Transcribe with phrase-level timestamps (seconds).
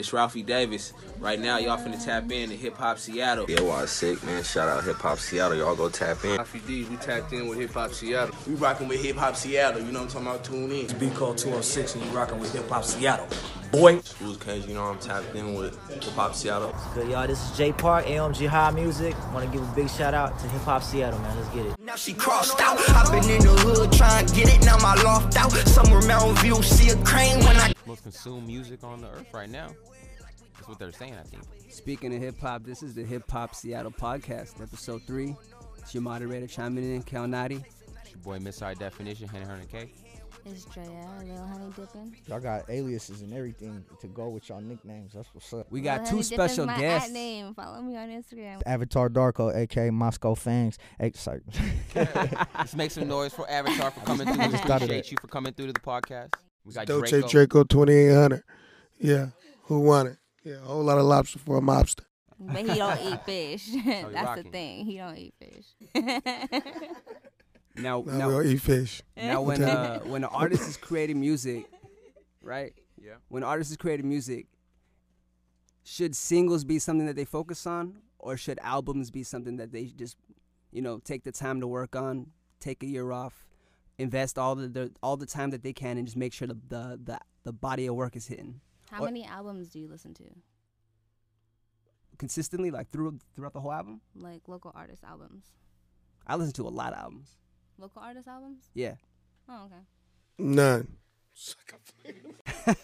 [0.00, 0.94] This Ralphie Davis.
[1.18, 3.44] Right now, y'all finna tap in to Hip Hop Seattle.
[3.50, 4.42] Yeah, why sick, man.
[4.42, 5.58] Shout out Hip Hop Seattle.
[5.58, 6.38] Y'all go tap in.
[6.38, 8.34] Ralphie D, we tapped in with Hip Hop Seattle.
[8.48, 9.82] We rocking with Hip Hop Seattle.
[9.82, 10.44] You know what I'm talking about?
[10.44, 10.84] Tune in.
[10.86, 13.28] It's B Code 206 and you rocking with Hip Hop Seattle.
[13.70, 14.00] Boy.
[14.00, 16.74] Schools Cage, you know I'm tapped in with Hip Hop Seattle.
[16.94, 17.26] Good, y'all.
[17.26, 19.14] This is Jay Park, AMG High Music.
[19.34, 21.36] Want to give a big shout out to Hip Hop Seattle, man.
[21.36, 21.76] Let's get it.
[21.78, 22.78] Now she crossed out.
[22.88, 24.64] I've been in the hood trying to get it.
[24.64, 25.52] Now my loft out.
[25.68, 27.74] Somewhere Mountain View, see a crane when I.
[27.90, 29.66] Most consumed music on the earth right now.
[30.54, 31.42] That's what they're saying, I think.
[31.70, 35.34] Speaking of hip hop, this is the Hip Hop Seattle podcast, episode three.
[35.76, 37.64] It's your moderator chiming in, Cal Nadi.
[38.00, 39.90] It's your boy Miss High Definition, Henny Hernan K.
[40.46, 40.84] It's Drea,
[41.24, 42.14] Lil Honey Dippin'.
[42.28, 45.14] Y'all got aliases and everything to go with y'all nicknames.
[45.14, 45.66] That's what's up.
[45.68, 47.08] We got Lil two Honey Dippin's special my guests.
[47.08, 47.54] At name.
[47.54, 48.62] Follow me on Instagram.
[48.66, 50.78] Avatar Darko, aka Moscow Fangs.
[51.00, 51.40] Hey, sorry.
[51.96, 54.44] Let's make some noise for Avatar for coming through.
[54.44, 56.34] We just thought of appreciate you for coming through to the podcast.
[56.64, 57.28] We got Dolce Draco.
[57.28, 58.42] Draco 2800.
[58.98, 59.26] Yeah.
[59.64, 60.16] Who won it?
[60.44, 62.04] Yeah, a whole lot of lobster for a mobster.
[62.38, 63.68] But he don't eat fish.
[63.84, 64.86] That's the thing.
[64.86, 65.66] He don't eat fish.
[67.76, 69.02] Now, Now we now, don't eat fish.
[69.16, 71.66] now when uh, when an artist is creating music,
[72.42, 72.72] right?
[73.00, 73.14] Yeah.
[73.28, 74.46] When an artist is creating music,
[75.84, 79.84] should singles be something that they focus on, or should albums be something that they
[79.86, 80.16] just,
[80.72, 82.26] you know, take the time to work on,
[82.58, 83.46] take a year off,
[84.00, 86.58] invest all the, the all the time that they can, and just make sure the
[86.68, 90.14] the the, the body of work is hitting How What- many albums do you listen
[90.14, 90.24] to?
[92.18, 94.00] consistently, like through throughout the whole album.
[94.14, 95.44] Like local artist albums?
[96.26, 97.30] I listen to a lot of albums.
[97.78, 98.64] Local artist albums?
[98.74, 98.94] Yeah.
[99.48, 99.82] Oh, okay.
[100.38, 100.96] None.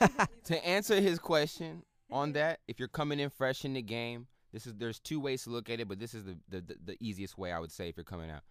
[0.45, 4.67] to answer his question on that, if you're coming in fresh in the game, this
[4.67, 6.97] is there's two ways to look at it, but this is the the, the, the
[7.01, 8.43] easiest way I would say if you're coming out.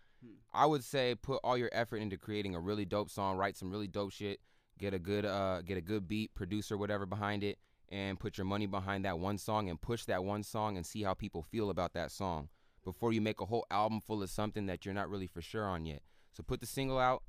[0.54, 3.70] I would say put all your effort into creating a really dope song, write some
[3.70, 4.40] really dope shit,
[4.80, 7.58] get a good uh get a good beat, producer whatever behind it,
[7.90, 11.04] and put your money behind that one song and push that one song and see
[11.04, 12.50] how people feel about that song
[12.84, 15.66] before you make a whole album full of something that you're not really for sure
[15.66, 16.02] on yet.
[16.32, 17.24] So put the single out,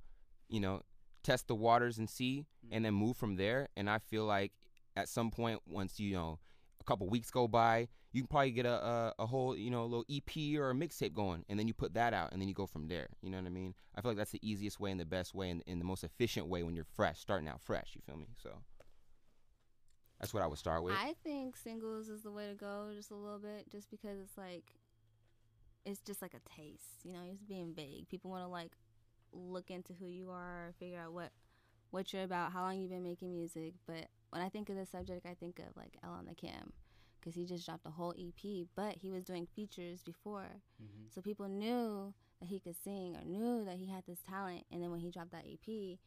[0.49, 0.83] you know,
[1.23, 3.69] test the waters and see, and then move from there.
[3.77, 4.53] And I feel like
[4.95, 6.39] at some point, once you know,
[6.81, 9.83] a couple weeks go by, you can probably get a, a a whole you know
[9.83, 12.49] a little EP or a mixtape going, and then you put that out, and then
[12.49, 13.09] you go from there.
[13.21, 13.75] You know what I mean?
[13.95, 16.03] I feel like that's the easiest way and the best way and, and the most
[16.03, 17.91] efficient way when you're fresh, starting out fresh.
[17.95, 18.29] You feel me?
[18.43, 18.51] So
[20.19, 20.95] that's what I would start with.
[20.95, 24.39] I think singles is the way to go just a little bit, just because it's
[24.39, 24.65] like,
[25.85, 27.21] it's just like a taste, you know.
[27.31, 28.09] It's being vague.
[28.09, 28.73] People want to like
[29.35, 31.33] look into who you are, figure out what
[31.91, 33.75] what you're about, how long you've been making music.
[33.87, 36.73] But when I think of this subject, I think of like L on the Cam,
[37.27, 40.47] because he just dropped a whole EP, but he was doing features before,
[40.81, 41.07] mm-hmm.
[41.13, 44.63] so people knew that he could sing or knew that he had this talent.
[44.71, 45.99] And then when he dropped that EP,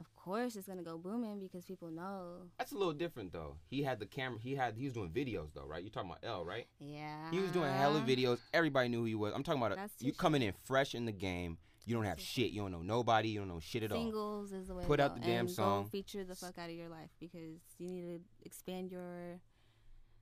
[0.00, 2.48] of course it's gonna go booming because people know.
[2.58, 3.58] That's a little different though.
[3.68, 4.40] He had the camera.
[4.42, 4.74] He had.
[4.76, 5.82] He was doing videos though, right?
[5.82, 6.66] You're talking about L, right?
[6.80, 7.30] Yeah.
[7.30, 8.38] He was doing hella videos.
[8.52, 9.32] Everybody knew who he was.
[9.34, 11.58] I'm talking about a, you too coming in fresh in the game.
[11.84, 12.50] You don't have shit.
[12.50, 13.28] You don't know nobody.
[13.28, 14.02] You don't know shit at all.
[14.02, 14.84] Singles is the way.
[14.84, 15.88] Put out the damn song.
[15.90, 19.38] Feature the fuck out of your life because you need to expand your.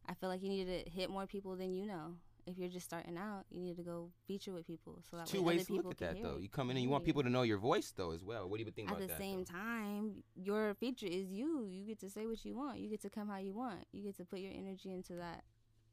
[0.08, 2.14] I feel like you need to hit more people than you know.
[2.46, 5.38] If you're just starting out, you need to go feature with people so that Two
[5.40, 6.36] way ways other to look at that though.
[6.36, 6.42] it.
[6.42, 8.48] You come in and you want people to know your voice though as well.
[8.50, 9.52] What do you think At about the same though?
[9.54, 11.66] time, your feature is you.
[11.70, 12.80] You get to say what you want.
[12.80, 13.86] You get to come how you want.
[13.92, 15.42] You get to put your energy into that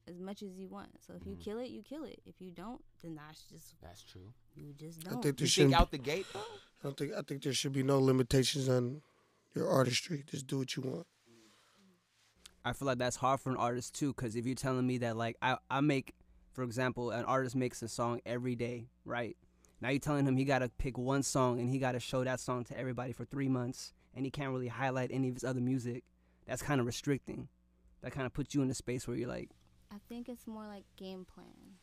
[0.09, 0.89] as much as you want.
[1.07, 1.41] So if you Mhm.
[1.41, 2.19] kill it, you kill it.
[2.25, 4.33] If you don't, then that's just That's true.
[4.53, 5.19] you just don't.
[5.19, 5.67] I think there You should.
[5.69, 6.39] think out the gate though?
[6.41, 7.13] I don't think.
[7.13, 9.03] I think there should be no limitations on
[9.55, 10.23] your artistry.
[10.28, 11.07] Just do what you want.
[12.63, 15.17] I feel like that's hard for an artist too, because if you're telling me that
[15.17, 16.13] like I, I make,
[16.51, 19.35] for example, an artist makes a song every day, right?
[19.81, 22.63] Now you're telling him he gotta pick one song and he gotta show that song
[22.66, 26.03] to everybody for three months, and he can't really highlight any of his other music.
[26.45, 27.47] That's kind of restricting.
[28.01, 29.49] That kind of puts you in a space where you're like,
[29.91, 31.78] I think it's more like game plan.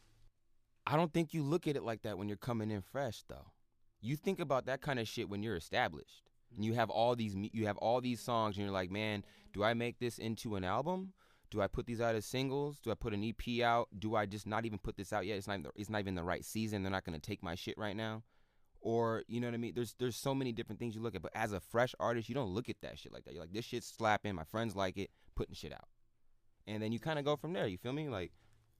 [0.86, 3.52] I don't think you look at it like that when you're coming in fresh though.
[4.00, 6.22] You think about that kind of shit when you're established.
[6.54, 9.62] And you have all these you have all these songs and you're like, "Man, do
[9.62, 11.12] I make this into an album?
[11.50, 12.78] Do I put these out as singles?
[12.80, 13.88] Do I put an EP out?
[13.98, 15.36] Do I just not even put this out yet?
[15.38, 16.82] It's not even it's not even the right season.
[16.82, 18.22] They're not going to take my shit right now."
[18.80, 19.72] Or, you know what I mean?
[19.74, 22.34] There's there's so many different things you look at, but as a fresh artist, you
[22.34, 23.34] don't look at that shit like that.
[23.34, 25.88] You're like, "This shit's slapping, my friends like it, putting shit out."
[26.66, 27.66] And then you kind of go from there.
[27.66, 28.08] You feel me?
[28.08, 28.32] Like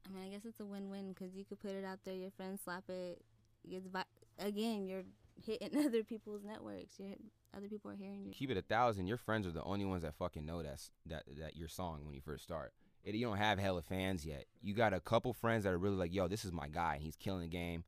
[0.06, 2.30] I mean, I guess it's a win-win because you could put it out there, your
[2.30, 3.22] friends slap it.
[3.68, 4.04] It's vi-
[4.38, 5.02] again, you're
[5.44, 6.98] hitting other people's networks.
[6.98, 7.14] You're
[7.56, 8.32] other people are hearing you.
[8.32, 9.06] keep it a thousand.
[9.06, 12.14] Your friends are the only ones that fucking know that's that that your song when
[12.14, 12.72] you first start.
[13.04, 14.44] It, you don't have hella fans yet.
[14.60, 17.02] You got a couple friends that are really like, yo, this is my guy, and
[17.02, 17.84] he's killing the game.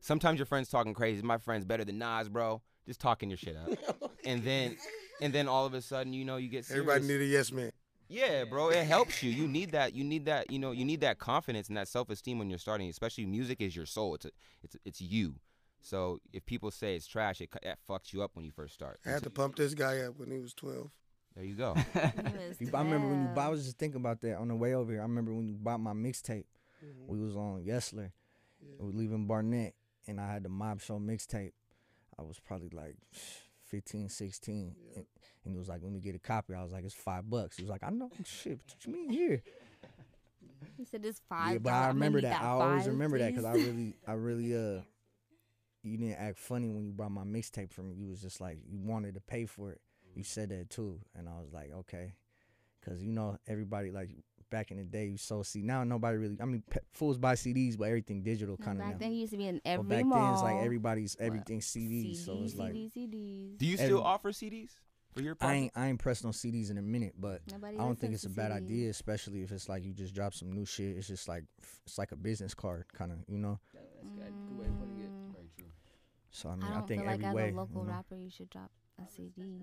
[0.00, 1.22] Sometimes your friends talking crazy.
[1.22, 2.60] My friend's better than Nas, bro.
[2.86, 4.76] Just talking your shit up, and then
[5.20, 6.88] and then all of a sudden, you know, you get serious.
[6.88, 7.70] Everybody need a yes man.
[8.08, 9.30] Yeah, bro, it helps you.
[9.30, 9.94] You need that.
[9.94, 10.50] You need that.
[10.50, 12.88] You know, you need that confidence and that self esteem when you're starting.
[12.88, 14.14] Especially music is your soul.
[14.14, 14.30] It's a,
[14.62, 15.34] it's it's you.
[15.80, 18.98] So if people say it's trash, it that fucks you up when you first start.
[19.06, 20.90] I had to pump this guy up when he was 12.
[21.36, 21.74] There you go.
[22.58, 24.74] You- I remember when you bought, I was just thinking about that on the way
[24.74, 25.00] over here.
[25.00, 26.44] I remember when you bought my mixtape.
[27.06, 28.10] We was on Yesler.
[28.80, 29.74] We were leaving Barnett,
[30.06, 31.52] and I had the Mob Show mixtape.
[32.18, 32.96] I was probably like
[33.66, 34.74] 15, 16.
[34.96, 35.04] And,
[35.44, 36.54] and he was like, let me get a copy.
[36.54, 37.56] I was like, it's five bucks.
[37.56, 38.10] He was like, I know.
[38.24, 39.42] Shit, what you mean here?
[40.76, 41.52] He said it's five.
[41.54, 41.72] yeah, but.
[41.72, 42.42] I remember need that.
[42.42, 44.80] I always five, remember that because I really, I really, uh,
[45.82, 47.96] you didn't act funny when you bought my mixtape from me.
[47.96, 49.80] You was just like you wanted to pay for it.
[50.14, 50.26] You mm-hmm.
[50.26, 52.14] said that too, and I was like, okay,
[52.80, 54.10] because you know everybody like
[54.50, 55.66] back in the day you sold CD.
[55.66, 56.36] Now nobody really.
[56.40, 58.98] I mean, pe- fools buy CDs, but everything digital kind of back now.
[58.98, 60.24] then, it used to be in But every back mall.
[60.24, 63.58] then it's like everybody's everything CDs, so CDs, it's like CDs, CDs.
[63.58, 64.70] Do you still Every- offer CDs
[65.14, 67.80] for your I ain't I ain't pressed on CDs in a minute, but Nobody I
[67.80, 68.56] don't think it's a bad CDs.
[68.56, 70.96] idea, especially if it's like you just drop some new shit.
[70.96, 71.44] It's just like
[71.84, 73.58] it's like a business card, kind of, you know.
[76.30, 77.50] So I mean, I I, don't think feel like every as way.
[77.50, 77.92] a local you know.
[77.94, 78.70] rapper, you should drop
[79.04, 79.62] a CD.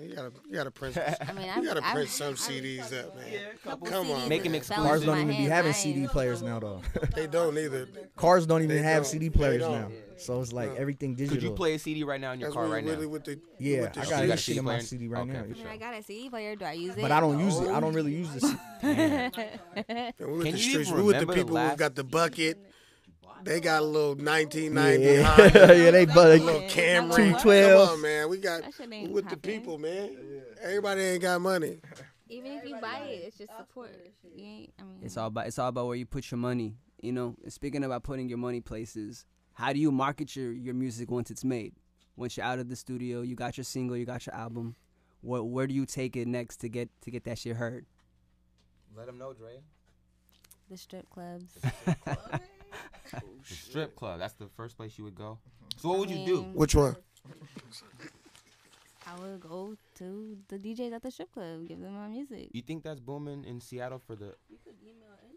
[0.00, 0.96] You gotta, you gotta print.
[1.20, 3.26] I mean, you I've- gotta I've- print some I've CDs up, man.
[3.62, 4.58] couple Come on, CDs Make 'em man.
[4.58, 4.84] exclusive.
[4.84, 6.80] Cars don't even be having CD players now, though.
[7.14, 7.86] They don't either.
[8.16, 9.10] Cars don't even They have don't.
[9.10, 9.72] CD players don't.
[9.72, 9.88] now.
[10.18, 10.76] So it's like No.
[10.76, 11.36] everything digital.
[11.36, 13.12] Could you play a CD right now in your That's car what right really now?
[13.12, 14.80] with the Yeah, with the I got got a this shit CD in my player?
[14.82, 15.44] CD right Okay, now.
[15.44, 15.68] I sure.
[15.70, 16.56] I got a CD player.
[16.56, 17.00] Do I use it?
[17.02, 17.68] But I don't use it.
[17.68, 18.18] I don't really oh.
[18.18, 18.44] use this.
[18.82, 20.88] We with Can the you streets.
[20.90, 22.58] even We with the remember the people who last- got the bucket.
[23.44, 25.76] They got a little 1990 Yeah, Honda.
[25.76, 27.16] yeah, they a but little Camry.
[27.16, 27.88] 212.
[27.88, 28.28] Come on, man.
[28.30, 30.16] We got we with the people, man.
[30.62, 31.80] Everybody ain't got money.
[32.28, 33.90] Even if you buy it, it's just support.
[34.34, 36.76] You ain't, I mean, It's all about it's all about where you put your money.
[37.02, 39.26] You know, And speaking about putting your money places,
[39.62, 41.72] how do you market your, your music once it's made?
[42.16, 44.74] Once you're out of the studio, you got your single, you got your album.
[45.20, 47.86] Where where do you take it next to get to get that shit heard?
[48.96, 49.60] Let them know, Dre.
[50.68, 51.54] the strip clubs.
[51.54, 52.40] The
[53.44, 54.18] strip club.
[54.22, 55.38] That's the first place you would go.
[55.76, 56.42] So what would you do?
[56.42, 56.96] Which one?
[59.06, 62.48] I would go to the DJs at the strip club, give them my music.
[62.52, 64.34] You think that's booming in Seattle for the?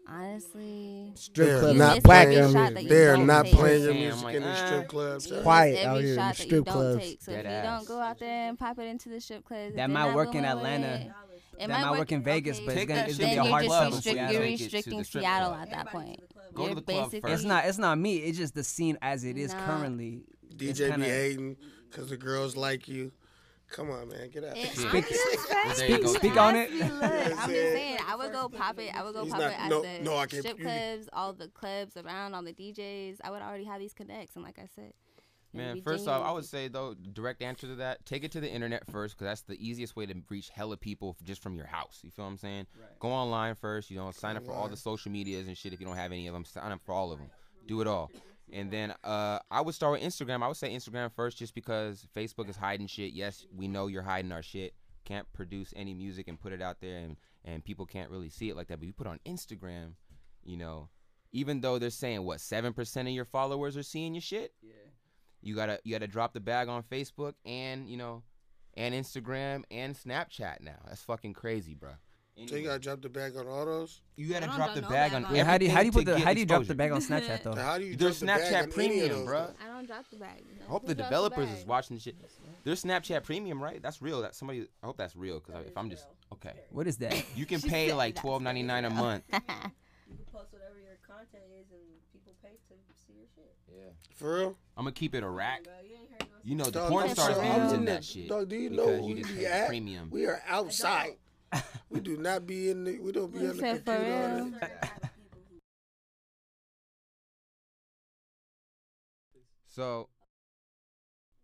[0.08, 2.38] Honestly, Strip They're club not is whack playing.
[2.38, 2.70] out shot here.
[2.74, 5.32] that you They're don't playing your music like, in the uh, strip clubs.
[5.42, 7.02] Quiet every out here in shot the strip you clubs.
[7.02, 7.22] take.
[7.22, 9.74] So Dead if you don't go out there and pop it into the strip clubs,
[9.74, 10.86] That might work in Atlanta.
[10.86, 11.10] it,
[11.58, 13.50] It That might work in Vegas, but it's gonna, it's gonna be then a you're
[13.50, 16.20] hard just club in you're Take it to the restricting Seattle at that point.
[16.54, 18.16] Go to the club basically It's not it's not me.
[18.18, 20.22] It's just the scene as it is currently.
[20.56, 21.56] DJ kinda- be hating
[21.90, 23.10] because the girls like you.
[23.70, 24.30] Come on, man.
[24.30, 24.56] Get out.
[24.56, 26.06] It, Speak- Well, there go.
[26.14, 26.72] Speak on it.
[26.72, 28.94] Look, I'm just saying, I would go pop it.
[28.94, 31.08] I would go He's pop not- it at no, the no, I can't- strip clubs,
[31.12, 33.18] all the clubs around, all the DJs.
[33.24, 34.92] I would already have these connects, and like I said,
[35.52, 38.40] Man, be first off, I would say though, direct answer to that: take it to
[38.40, 41.66] the internet first, because that's the easiest way to reach hella people just from your
[41.66, 42.00] house.
[42.02, 42.66] You feel what I'm saying?
[43.00, 43.90] Go online first.
[43.90, 45.72] You know, sign up for all the social medias and shit.
[45.72, 47.30] If you don't have any of them, sign up for all of them.
[47.66, 48.10] Do it all.
[48.52, 50.42] And then uh, I would start with Instagram.
[50.42, 53.12] I would say Instagram first, just because Facebook is hiding shit.
[53.12, 54.74] Yes, we know you're hiding our shit.
[55.04, 58.48] Can't produce any music and put it out there, and and people can't really see
[58.48, 58.78] it like that.
[58.78, 59.94] But you put on Instagram,
[60.44, 60.88] you know,
[61.32, 64.52] even though they're saying what seven percent of your followers are seeing your shit.
[64.62, 64.72] Yeah.
[65.42, 68.22] You gotta you gotta drop the bag on Facebook and you know,
[68.74, 70.78] and Instagram and Snapchat now.
[70.86, 71.92] That's fucking crazy, bro.
[72.44, 74.02] So you gotta drop the bag on all those.
[74.16, 75.24] You gotta drop drop the bag bag on.
[75.24, 76.74] on Yeah, how do you how do you put the how do you drop the
[76.74, 77.54] bag on Snapchat though?
[77.54, 79.48] How do you There's drop the bag Snapchat on Premium, bro.
[79.64, 80.44] I don't drop the bag.
[80.66, 81.58] I hope the developers bag?
[81.58, 82.16] is watching this shit.
[82.64, 83.82] There's Snapchat Premium, right?
[83.82, 84.20] That's real.
[84.20, 84.66] That somebody.
[84.82, 87.24] I hope that's real because if I'm just okay, What is that?
[87.34, 89.24] you can pay like twelve ninety nine a month.
[90.08, 91.80] You can post whatever your content is, and
[92.12, 93.52] people pay to see your shit.
[93.68, 93.90] Yeah.
[94.14, 94.56] For real?
[94.76, 95.66] I'm gonna keep it a rack.
[95.82, 98.28] You ain't heard no You know the Dog, porn I'm stars be using that shit.
[98.28, 100.10] Dog, do you know you who just we premium.
[100.12, 101.16] We are outside.
[101.90, 102.98] we do not be in the.
[102.98, 104.12] We don't be You on the said for computer.
[104.12, 104.52] all real?
[109.66, 110.08] So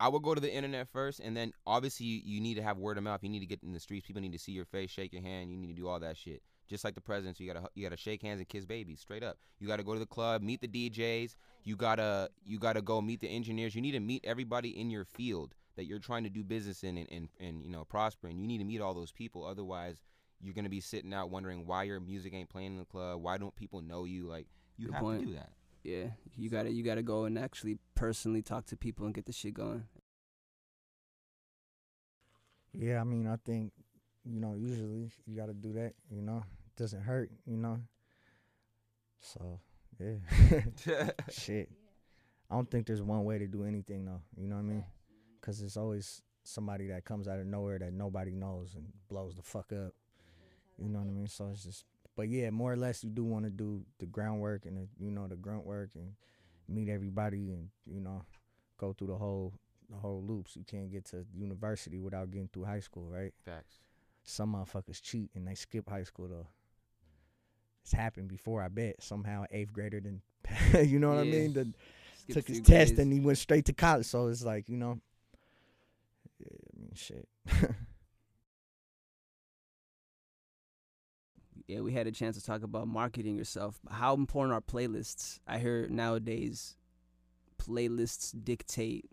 [0.00, 2.78] I would go to the internet first, and then obviously you, you need to have
[2.78, 3.22] word of mouth.
[3.22, 4.06] You need to get in the streets.
[4.06, 5.50] People need to see your face, shake your hand.
[5.50, 6.42] You need to do all that shit.
[6.68, 9.36] Just like the presidents, you gotta you gotta shake hands and kiss babies straight up.
[9.58, 11.34] You gotta go to the club, meet the DJs.
[11.64, 13.74] You gotta you gotta go meet the engineers.
[13.74, 16.98] You need to meet everybody in your field that you're trying to do business in
[16.98, 18.28] and, and, and you know prosper.
[18.28, 19.44] And you need to meet all those people.
[19.44, 20.02] Otherwise,
[20.40, 23.22] you're gonna be sitting out wondering why your music ain't playing in the club.
[23.22, 24.26] Why don't people know you?
[24.26, 25.20] Like you Good have point.
[25.20, 25.50] to do that.
[25.84, 29.32] Yeah, you gotta you gotta go and actually personally talk to people and get the
[29.32, 29.84] shit going.
[32.72, 33.72] Yeah, I mean, I think
[34.24, 35.92] you know usually you got to do that.
[36.10, 37.30] You know, it doesn't hurt.
[37.46, 37.80] You know.
[39.20, 39.60] So
[39.98, 41.70] yeah, shit.
[42.50, 44.20] I don't think there's one way to do anything though.
[44.36, 44.84] You know what I mean?
[45.42, 49.42] Because it's always somebody that comes out of nowhere that nobody knows and blows the
[49.42, 49.92] fuck up.
[50.78, 51.26] You know what I mean?
[51.26, 51.84] So it's just,
[52.16, 55.10] but yeah, more or less, you do want to do the groundwork and the, you
[55.10, 56.12] know the grunt work and
[56.68, 58.22] meet everybody and you know
[58.78, 59.52] go through the whole
[59.90, 60.56] the whole loops.
[60.56, 63.32] You can't get to university without getting through high school, right?
[63.44, 63.76] Facts.
[64.24, 66.46] Some motherfuckers cheat and they skip high school though.
[67.82, 69.02] It's happened before, I bet.
[69.02, 70.22] Somehow, eighth grader then,
[70.88, 71.52] you know what I mean?
[71.52, 71.72] The,
[72.20, 72.98] Skip took his test grades.
[73.00, 74.06] and he went straight to college.
[74.06, 75.00] So it's like you know, yeah, I mean,
[76.94, 77.28] shit.
[81.66, 83.80] yeah, we had a chance to talk about marketing yourself.
[83.90, 85.40] How important are playlists?
[85.46, 86.76] I hear nowadays
[87.58, 89.08] playlists dictate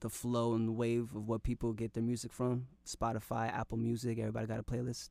[0.00, 2.66] the flow and the wave of what people get their music from.
[2.86, 5.10] Spotify, Apple Music, everybody got a playlist.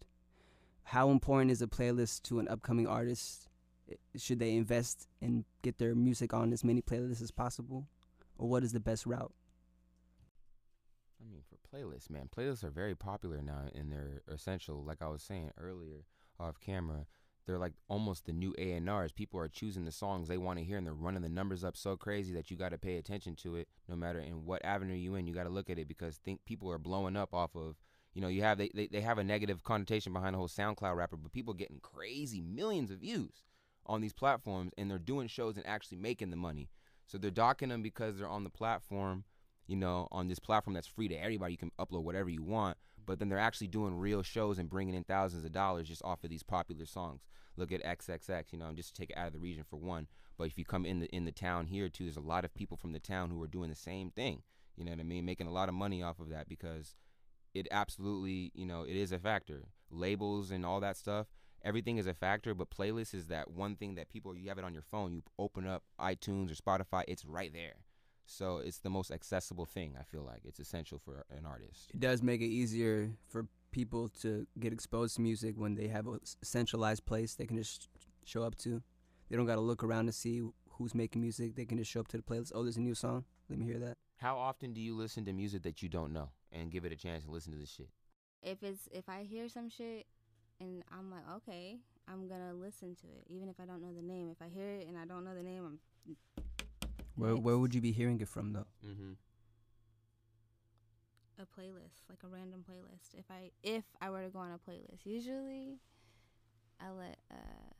[0.83, 3.47] How important is a playlist to an upcoming artist?
[4.17, 7.87] Should they invest and get their music on as many playlists as possible?
[8.37, 9.33] Or what is the best route?
[11.73, 14.83] Playlists, man, playlists are very popular now, and they're essential.
[14.83, 16.03] Like I was saying earlier,
[16.39, 17.05] off camera,
[17.45, 19.11] they're like almost the new A and R's.
[19.11, 21.77] People are choosing the songs they want to hear, and they're running the numbers up
[21.77, 23.69] so crazy that you got to pay attention to it.
[23.87, 26.43] No matter in what avenue you in, you got to look at it because think
[26.45, 27.77] people are blowing up off of.
[28.13, 30.97] You know, you have they, they they have a negative connotation behind the whole SoundCloud
[30.97, 33.45] rapper, but people getting crazy millions of views
[33.85, 36.69] on these platforms, and they're doing shows and actually making the money.
[37.07, 39.23] So they're docking them because they're on the platform
[39.71, 41.53] you know, on this platform that's free to everybody.
[41.53, 42.75] You can upload whatever you want,
[43.05, 46.25] but then they're actually doing real shows and bringing in thousands of dollars just off
[46.25, 47.21] of these popular songs.
[47.55, 50.07] Look at XXX, you know, just take it out of the region for one.
[50.37, 52.53] But if you come in the in the town here too, there's a lot of
[52.53, 54.43] people from the town who are doing the same thing.
[54.75, 55.23] You know what I mean?
[55.23, 56.95] Making a lot of money off of that because
[57.53, 59.69] it absolutely, you know, it is a factor.
[59.89, 61.27] Labels and all that stuff,
[61.63, 64.65] everything is a factor, but playlist is that one thing that people you have it
[64.65, 67.75] on your phone, you open up iTunes or Spotify, it's right there.
[68.25, 69.95] So it's the most accessible thing.
[69.99, 71.91] I feel like it's essential for an artist.
[71.93, 76.07] It does make it easier for people to get exposed to music when they have
[76.07, 77.87] a centralized place they can just
[78.25, 78.81] show up to.
[79.29, 81.55] They don't got to look around to see who's making music.
[81.55, 82.51] They can just show up to the playlist.
[82.53, 83.25] Oh, there's a new song.
[83.49, 83.97] Let me hear that.
[84.17, 86.95] How often do you listen to music that you don't know and give it a
[86.95, 87.89] chance and listen to this shit?
[88.43, 90.05] If it's if I hear some shit
[90.59, 94.01] and I'm like, okay, I'm gonna listen to it, even if I don't know the
[94.01, 94.29] name.
[94.29, 95.79] If I hear it and I don't know the name, I'm
[97.15, 98.67] Where where would you be hearing it from though?
[98.85, 99.13] Mm-hmm.
[101.39, 103.17] a playlist, like a random playlist.
[103.17, 105.79] If I if I were to go on a playlist, usually
[106.79, 107.35] I let uh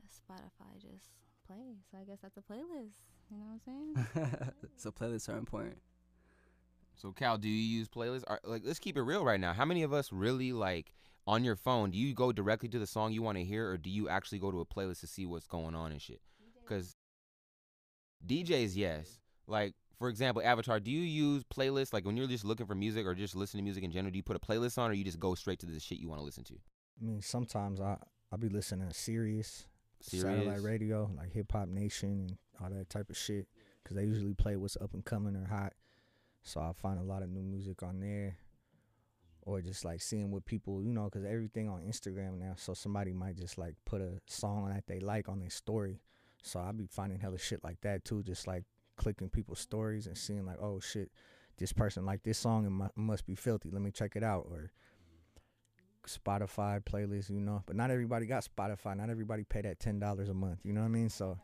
[0.08, 1.10] Spotify just
[1.46, 1.78] play.
[1.90, 3.10] So I guess that's a playlist.
[3.30, 4.52] You know what I'm saying?
[4.78, 5.78] so playlists are important.
[6.96, 8.24] So Cal, do you use playlists?
[8.28, 9.54] Are, like, let's keep it real right now.
[9.54, 10.94] How many of us really like
[11.26, 11.92] on your phone?
[11.92, 14.40] Do you go directly to the song you want to hear, or do you actually
[14.40, 16.22] go to a playlist to see what's going on and shit?
[16.64, 16.96] Because
[18.26, 19.20] DJs, yes.
[19.48, 20.80] Like for example, Avatar.
[20.80, 21.94] Do you use playlists?
[21.94, 24.18] Like when you're just looking for music or just listening to music in general, do
[24.18, 26.20] you put a playlist on, or you just go straight to the shit you want
[26.20, 26.54] to listen to?
[26.54, 27.98] I mean, sometimes I
[28.32, 29.66] I be listening to Sirius.
[30.02, 33.48] satellite radio, like Hip Hop Nation and all that type of shit,
[33.84, 35.74] because they usually play what's up and coming or hot.
[36.44, 38.38] So I find a lot of new music on there,
[39.44, 42.54] or just like seeing what people, you know, because everything on Instagram now.
[42.56, 46.02] So somebody might just like put a song that they like on their story.
[46.42, 48.64] So I be finding hella shit like that too, just like
[48.98, 51.12] clicking people's stories and seeing like, oh shit,
[51.58, 53.70] this person like this song and mu- must be filthy.
[53.72, 54.48] Let me check it out.
[54.50, 54.72] Or
[56.08, 57.64] Spotify playlist, you know.
[57.66, 58.98] But not everybody got Spotify.
[58.98, 60.60] Not everybody pay that ten dollars a month.
[60.64, 61.10] You know what I mean?
[61.10, 61.38] So,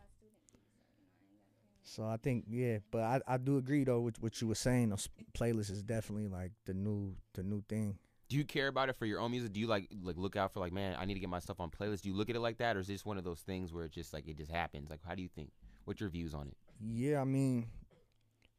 [1.84, 2.80] so I think yeah.
[2.92, 4.90] But I, I do agree though with what you were saying.
[4.90, 7.98] Those playlists is definitely like the new the new thing.
[8.30, 9.54] Do you care about it for your own music?
[9.54, 11.60] Do you like like look out for like, man, I need to get my stuff
[11.60, 12.02] on playlist?
[12.02, 13.86] Do you look at it like that, or is this one of those things where
[13.86, 14.90] it just like it just happens?
[14.90, 15.52] Like, how do you think?
[15.86, 16.58] What's your views on it?
[16.82, 17.68] Yeah, I mean,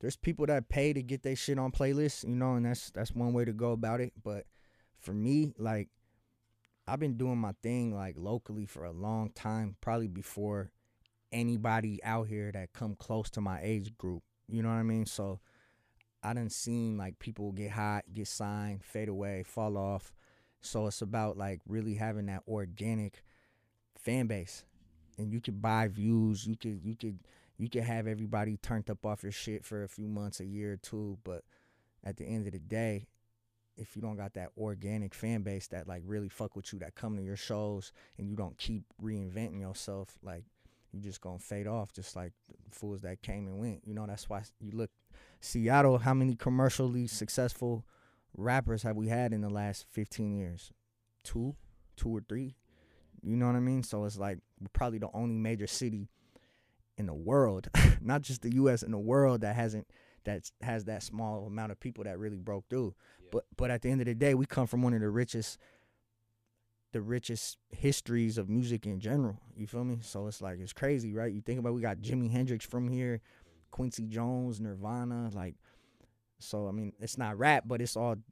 [0.01, 3.13] there's people that pay to get their shit on playlists, you know, and that's that's
[3.13, 4.13] one way to go about it.
[4.23, 4.47] But
[4.99, 5.89] for me, like,
[6.87, 10.71] I've been doing my thing like locally for a long time, probably before
[11.31, 14.23] anybody out here that come close to my age group.
[14.49, 15.05] You know what I mean?
[15.05, 15.41] So
[16.29, 20.13] I done seen like people get hot, get signed, fade away, fall off.
[20.61, 23.23] So it's about like really having that organic
[23.97, 24.65] fan base.
[25.17, 27.21] And you could buy views, you could you could
[27.57, 30.75] you could have everybody turned up off your shit for a few months, a year
[30.75, 31.45] or two, but
[32.05, 33.07] at the end of the day,
[33.79, 36.95] if you don't got that organic fan base that like really fuck with you, that
[36.95, 40.45] come to your shows, and you don't keep reinventing yourself, like
[40.93, 43.81] you just gonna fade off, just like the fools that came and went.
[43.87, 44.91] You know, that's why you look
[45.41, 45.99] Seattle.
[45.99, 47.85] How many commercially successful
[48.37, 50.73] rappers have we had in the last fifteen years?
[51.25, 51.57] Two,
[51.97, 52.57] two or three.
[53.23, 53.83] You know what I mean?
[53.83, 56.09] So it's like we're probably the only major city
[56.97, 57.69] in the world,
[58.01, 58.83] not just the U.S.
[58.83, 59.87] in the world that hasn't
[60.25, 62.95] that has that small amount of people that really broke through.
[63.31, 65.59] But but at the end of the day, we come from one of the richest
[66.93, 69.39] the richest histories of music in general.
[69.55, 69.99] You feel me?
[70.03, 71.33] So it's like it's crazy, right?
[71.33, 73.21] You think about we got Jimi Hendrix from here,
[73.71, 75.55] Quincy Jones, Nirvana, like
[76.39, 78.23] so I mean, it's not rap, but it's all d-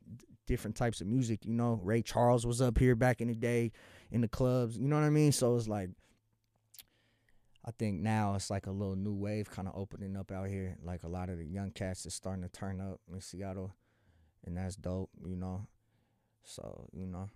[0.47, 1.81] different types of music, you know.
[1.83, 3.73] Ray Charles was up here back in the day
[4.11, 5.33] in the clubs, you know what I mean?
[5.33, 5.91] So it's like
[7.65, 10.77] I think now it's like a little new wave kind of opening up out here.
[10.85, 13.75] Like a lot of the young cats is starting to turn up in Seattle,
[14.45, 15.67] and that's dope, you know.
[16.45, 17.29] So you know,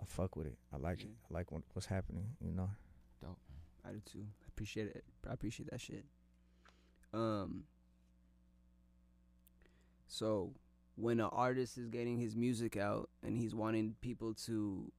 [0.00, 0.58] I fuck with it.
[0.72, 1.10] I like it.
[1.28, 2.70] I like what, what's happening, you know.
[3.20, 3.38] Dope.
[3.84, 4.24] I do too.
[4.42, 5.04] I appreciate it.
[5.28, 6.04] I appreciate that shit.
[7.12, 7.64] Um.
[10.06, 10.52] So,
[10.96, 14.90] when an artist is getting his music out and he's wanting people to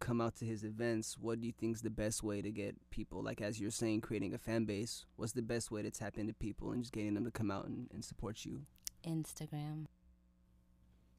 [0.00, 2.76] come out to his events, what do you think is the best way to get
[2.90, 3.22] people?
[3.22, 5.06] Like as you're saying, creating a fan base.
[5.16, 7.66] What's the best way to tap into people and just getting them to come out
[7.66, 8.62] and, and support you?
[9.06, 9.86] Instagram.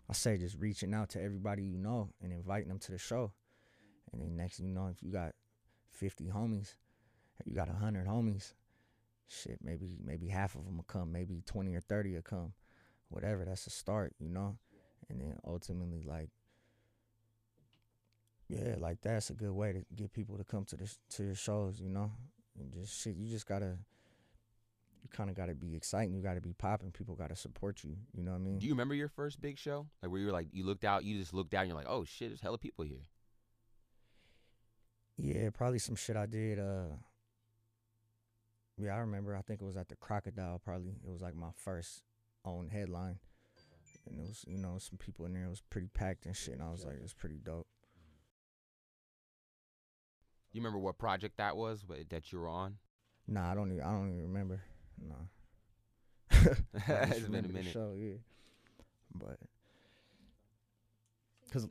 [0.09, 3.31] I say just reaching out to everybody you know and inviting them to the show.
[4.11, 5.33] And then next thing you know, if you got
[5.91, 6.75] 50 homies,
[7.43, 8.53] you got 100 homies,
[9.27, 12.53] shit, maybe maybe half of them will come, maybe 20 or 30 will come.
[13.09, 14.57] Whatever, that's a start, you know?
[15.09, 16.29] And then ultimately like
[18.47, 21.35] yeah, like that's a good way to get people to come to the to your
[21.35, 22.11] shows, you know?
[22.59, 23.77] And just shit, you just got to
[25.05, 26.15] you kind of got to be exciting.
[26.15, 26.91] You got to be popping.
[26.91, 27.95] People got to support you.
[28.15, 28.57] You know what I mean?
[28.59, 29.87] Do you remember your first big show?
[30.01, 32.05] Like where you were like you looked out, you just looked out, you're like, oh
[32.05, 33.05] shit, there's hella people here.
[35.17, 36.59] Yeah, probably some shit I did.
[36.59, 36.95] Uh,
[38.77, 39.35] yeah, I remember.
[39.35, 40.61] I think it was at the Crocodile.
[40.63, 42.03] Probably it was like my first
[42.43, 43.19] own headline,
[44.07, 45.45] and it was you know some people in there.
[45.45, 46.55] It was pretty packed and shit.
[46.55, 47.67] And I was like, it's pretty dope.
[50.51, 52.77] You remember what project that was that you were on?
[53.27, 53.71] Nah, I don't.
[53.71, 54.61] Even, I don't even remember.
[55.01, 55.15] Nah.
[56.87, 57.71] It's been a minute.
[57.71, 58.15] Show, yeah.
[59.13, 59.39] But
[61.45, 61.67] because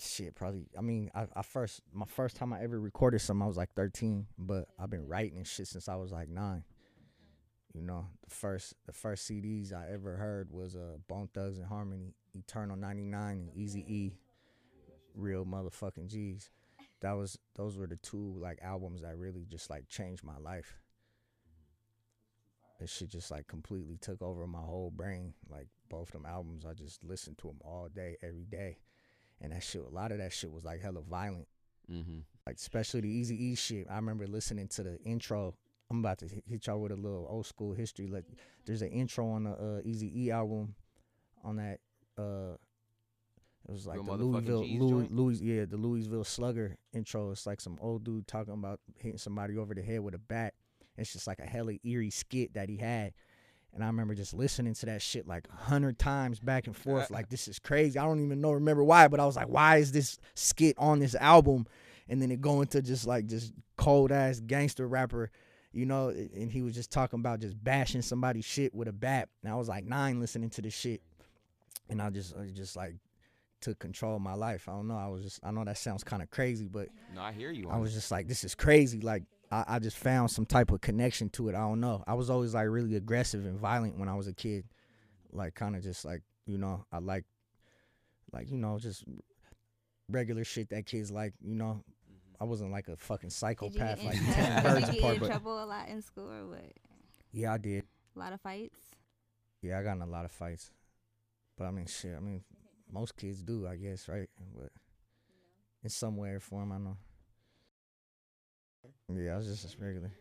[0.00, 0.66] shit, probably.
[0.76, 3.72] I mean, I, I first my first time I ever recorded something, I was like
[3.74, 6.64] 13, but I've been writing and shit since I was like nine.
[7.72, 12.76] You know, the first the first CDs I ever heard was uh Bone Thugs-n-Harmony, Eternal
[12.76, 14.12] '99, and Easy E,
[15.14, 16.50] Real Motherfucking G's.
[17.00, 20.80] That was those were the two like albums that really just like changed my life.
[22.80, 25.34] That shit just like completely took over my whole brain.
[25.48, 28.78] Like both of them albums, I just listened to them all day, every day,
[29.40, 29.82] and that shit.
[29.84, 31.48] A lot of that shit was like hella violent.
[31.90, 32.18] Mm-hmm.
[32.46, 33.86] Like especially the Easy E shit.
[33.90, 35.54] I remember listening to the intro.
[35.90, 38.06] I'm about to hit- y'all with a little old school history.
[38.06, 38.24] Like
[38.64, 40.74] there's an intro on the uh, Easy E album,
[41.42, 41.80] on that.
[42.16, 42.54] uh
[43.68, 45.08] It was like Real the Louisville, Louis.
[45.10, 47.30] Louis, yeah, the Louisville Slugger intro.
[47.32, 50.54] It's like some old dude talking about hitting somebody over the head with a bat.
[50.96, 53.12] It's just like a hella eerie skit that he had.
[53.72, 57.10] And I remember just listening to that shit like a hundred times back and forth.
[57.10, 57.98] Uh, like this is crazy.
[57.98, 60.98] I don't even know remember why, but I was like, why is this skit on
[60.98, 61.66] this album?
[62.08, 65.30] And then it go into just like just cold ass gangster rapper,
[65.72, 66.08] you know.
[66.08, 69.28] And he was just talking about just bashing somebody's shit with a bat.
[69.42, 71.00] And I was like nine listening to this shit,
[71.88, 72.96] and I just I just like
[73.60, 74.68] took control of my life.
[74.68, 74.96] I don't know.
[74.96, 77.68] I was just I know that sounds kind of crazy, but No, I hear you.
[77.70, 79.00] I was just like, this is crazy.
[79.00, 81.54] Like, I, I just found some type of connection to it.
[81.54, 82.04] I don't know.
[82.06, 84.64] I was always like really aggressive and violent when I was a kid.
[85.32, 87.24] Like, kind of just like, you know, I like,
[88.32, 89.04] like, you know, just
[90.08, 91.82] regular shit that kids like, you know.
[92.40, 95.14] I wasn't like a fucking Did you psychopath get like in, did you get apart.
[95.14, 96.72] in But trouble a lot in school or what?
[97.32, 97.84] yeah, I did.
[98.16, 98.78] A lot of fights.
[99.60, 100.70] Yeah, I got in a lot of fights.
[101.58, 102.16] But I mean, shit.
[102.16, 102.42] I mean,
[102.90, 104.28] most kids do, I guess, right?
[104.56, 104.70] But
[105.84, 106.96] in some way or form, I know.
[109.16, 110.12] Yeah, I was just regular.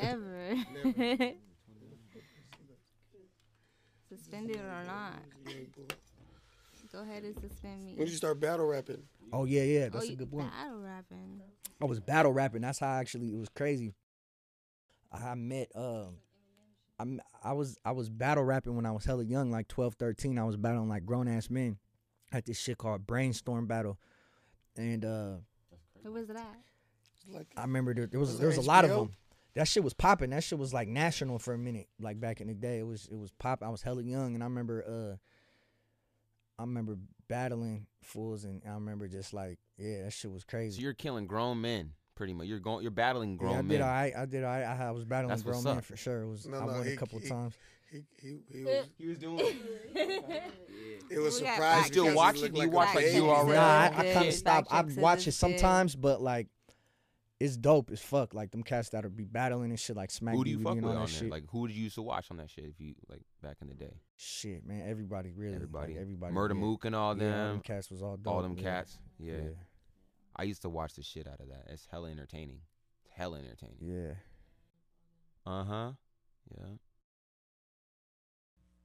[0.00, 0.56] Ever.
[4.08, 5.14] Suspended or not?
[6.92, 7.94] Go ahead and suspend me.
[7.94, 9.02] When did you start battle rapping?
[9.32, 10.50] Oh yeah, yeah, that's oh, a good point.
[10.50, 11.40] Battle rapping.
[11.80, 12.60] I was battle rapping.
[12.60, 13.94] That's how I actually it was crazy.
[15.10, 16.16] I met um
[16.98, 20.38] I'm I was I was battle rapping when I was hella young, like 12, 13.
[20.38, 21.78] I was battling like grown ass men
[22.32, 23.98] at this shit called Brainstorm Battle.
[24.76, 25.32] And uh
[26.02, 26.56] Who was that?
[27.30, 29.10] Like I remember there, there was Was there was a lot of them.
[29.54, 30.30] That shit was popping.
[30.30, 31.86] That shit was like national for a minute.
[32.00, 33.62] Like back in the day, it was it was pop.
[33.62, 35.16] I was hella young, and I remember uh,
[36.58, 36.96] I remember
[37.28, 40.76] battling fools, and I remember just like yeah, that shit was crazy.
[40.78, 42.46] So you're killing grown men, pretty much.
[42.46, 42.82] You're going.
[42.82, 43.68] You're battling grown yeah, I men.
[43.68, 44.12] did all right.
[44.16, 44.64] I did all right.
[44.64, 45.84] I, I was battling That's grown men up.
[45.84, 46.22] for sure.
[46.22, 47.54] It was No, I no, won he- a couple he- times.
[47.92, 48.86] He, he, he was.
[48.98, 49.38] He was doing.
[51.10, 51.82] It was We got surprising.
[51.82, 52.56] You still because he watch it?
[52.56, 53.18] you watch, like, baby.
[53.18, 53.54] URL?
[53.54, 54.14] Nah, I, I Good.
[54.14, 54.72] kind of stopped.
[54.72, 56.48] I watch it sometimes, but like
[57.42, 58.34] it's dope as fuck.
[58.34, 60.74] Like them cats that'll be battling and shit, like Smack Who do you DVD fuck
[60.76, 61.30] with on that shit.
[61.30, 62.64] Like who did you used to watch on that shit?
[62.64, 66.50] If you like back in the day, shit, man, everybody really, everybody, like, everybody, Murda
[66.50, 66.54] yeah.
[66.54, 68.32] Mook and all them, all them cats was all dope.
[68.32, 68.62] all them yeah.
[68.62, 68.98] cats.
[69.18, 69.34] Yeah.
[69.34, 69.50] yeah,
[70.36, 71.64] I used to watch the shit out of that.
[71.68, 72.60] It's hella entertaining.
[73.04, 73.76] It's hella entertaining.
[73.80, 74.14] yeah.
[75.44, 75.90] Uh huh.
[76.56, 76.66] Yeah.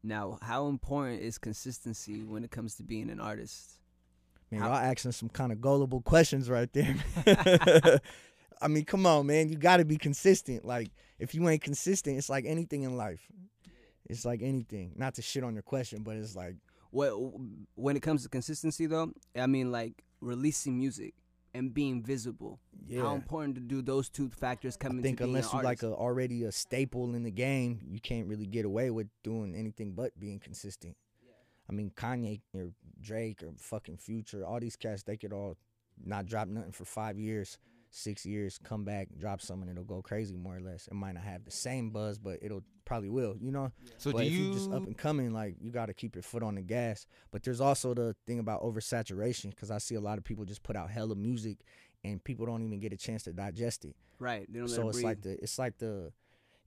[0.07, 3.73] Now, how important is consistency when it comes to being an artist?
[4.49, 6.95] Man, y'all asking some kind of gullible questions right there.
[8.61, 9.49] I mean, come on, man.
[9.49, 10.63] You got to be consistent.
[10.63, 13.27] Like, if you ain't consistent, it's like anything in life.
[14.09, 14.93] It's like anything.
[14.95, 16.55] Not to shit on your question, but it's like
[16.91, 17.11] What
[17.75, 21.13] when it comes to consistency though, I mean like releasing music
[21.57, 22.59] and being visible.
[22.87, 23.01] Yeah.
[23.01, 25.83] How important to do those two factors come I into think unless an you like
[25.83, 29.93] a already a staple in the game, you can't really get away with doing anything
[29.93, 30.95] but being consistent.
[31.69, 35.57] I mean, Kanye or Drake or fucking Future, all these cats, they could all
[36.05, 37.57] not drop nothing for five years,
[37.91, 40.87] six years, come back, drop something, it'll go crazy more or less.
[40.87, 43.71] It might not have the same buzz, but it'll probably will, you know.
[43.97, 46.23] So but do if you just up and coming, like you got to keep your
[46.23, 47.05] foot on the gas.
[47.31, 50.63] But there's also the thing about oversaturation because I see a lot of people just
[50.63, 51.59] put out hella music
[52.03, 53.95] and people don't even get a chance to digest it.
[54.19, 56.11] Right, they don't let so it it's like the it's like the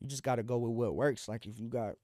[0.01, 1.29] you just got to go with what works.
[1.29, 1.95] Like if you got,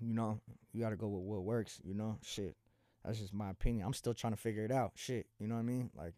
[0.00, 0.40] you know,
[0.72, 1.80] you got to go with what works.
[1.84, 2.56] You know, shit.
[3.04, 3.84] That's just my opinion.
[3.84, 4.92] I'm still trying to figure it out.
[4.94, 5.90] Shit, you know what I mean?
[5.96, 6.14] Like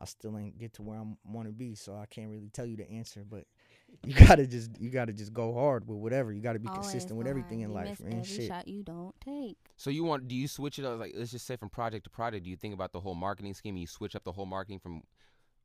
[0.00, 2.66] I still ain't get to where I want to be, so I can't really tell
[2.66, 3.24] you the answer.
[3.28, 3.44] But
[4.04, 6.32] you gotta just you gotta just go hard with whatever.
[6.32, 8.20] You gotta be Always consistent with everything in You life, man.
[8.20, 8.48] Every Shit.
[8.48, 9.58] shot you don't take.
[9.76, 10.28] So you want?
[10.28, 10.98] Do you switch it up?
[10.98, 12.44] Like let's just say from project to project.
[12.44, 13.76] Do you think about the whole marketing scheme?
[13.76, 15.02] You switch up the whole marketing from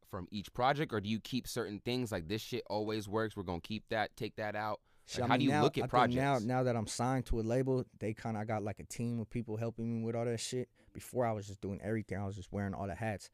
[0.10, 3.36] from each project, or do you keep certain things like this shit always works?
[3.36, 4.80] We're gonna keep that, take that out.
[5.14, 6.16] Like, I how do you now, look at think projects?
[6.16, 9.20] Now, now that I'm signed to a label, they kind of got like a team
[9.20, 10.70] of people helping me with all that shit.
[10.94, 12.18] Before I was just doing everything.
[12.18, 13.30] I was just wearing all the hats.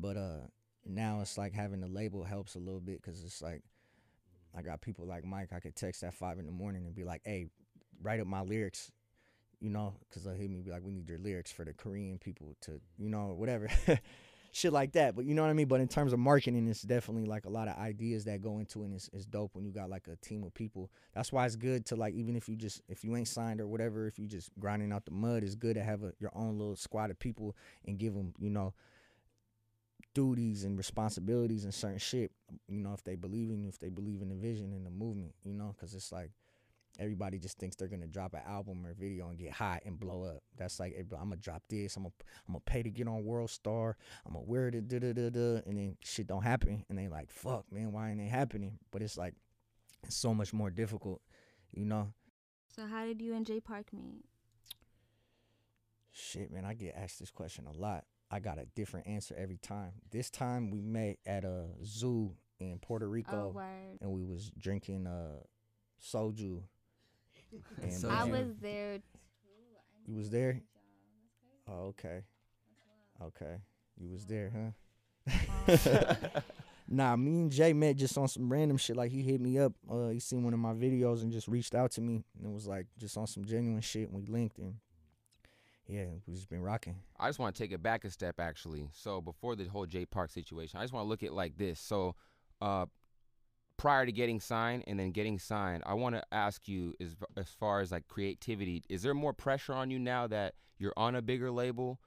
[0.00, 0.46] But uh,
[0.86, 3.62] now it's like having the label helps a little bit because it's like
[4.56, 5.50] I got people like Mike.
[5.54, 7.46] I could text at five in the morning and be like, "Hey,
[8.02, 8.90] write up my lyrics."
[9.60, 12.18] You know, because they'll hit me be like, "We need your lyrics for the Korean
[12.18, 13.68] people to, you know, whatever."
[14.52, 15.14] shit like that.
[15.14, 15.68] But you know what I mean?
[15.68, 18.82] But in terms of marketing, it's definitely like a lot of ideas that go into
[18.82, 20.90] it and it's, it's dope when you got like a team of people.
[21.14, 23.66] That's why it's good to like even if you just if you ain't signed or
[23.66, 26.58] whatever, if you just grinding out the mud, it's good to have a, your own
[26.58, 28.74] little squad of people and give them, you know,
[30.14, 32.32] duties and responsibilities and certain shit.
[32.68, 34.90] You know, if they believe in you, if they believe in the vision and the
[34.90, 36.30] movement, you know, because it's like
[36.98, 40.24] everybody just thinks they're gonna drop an album or video and get hot and blow
[40.24, 40.42] up.
[40.56, 41.96] That's like I'm gonna drop this.
[41.96, 42.14] I'm gonna
[42.48, 43.96] I'm gonna pay to get on World Star.
[44.26, 44.88] I'm gonna wear it.
[44.88, 45.62] Da da da da.
[45.66, 46.84] And then shit don't happen.
[46.88, 48.78] And they like fuck man, why ain't it happening?
[48.90, 49.34] But it's like
[50.04, 51.20] it's so much more difficult,
[51.72, 52.12] you know.
[52.74, 54.24] So how did you and Jay Park meet?
[56.12, 58.04] Shit, man, I get asked this question a lot.
[58.30, 59.92] I got a different answer every time.
[60.10, 63.98] This time we met at a zoo in Puerto Rico, Oh, word.
[64.00, 65.40] and we was drinking uh
[66.02, 66.62] soju.
[67.82, 68.98] And, I um, was there.
[68.98, 69.02] Too.
[70.06, 70.60] You was there?
[71.68, 72.20] Oh, okay.
[73.20, 73.56] Okay.
[73.98, 74.52] You was there,
[75.26, 75.76] huh?
[76.88, 78.96] nah, me and Jay met just on some random shit.
[78.96, 79.72] Like he hit me up.
[79.90, 82.24] Uh, he seen one of my videos and just reached out to me.
[82.38, 84.08] And it was like just on some genuine shit.
[84.08, 84.74] And we linked and
[85.90, 86.96] yeah, we've just been rocking.
[87.18, 88.88] I just want to take it back a step, actually.
[88.92, 91.80] So before the whole Jay Park situation, I just want to look at like this.
[91.80, 92.14] So,
[92.60, 92.86] uh,
[93.76, 97.48] prior to getting signed and then getting signed, I want to ask you, as as
[97.48, 101.22] far as like creativity, is there more pressure on you now that you're on a
[101.22, 102.00] bigger label,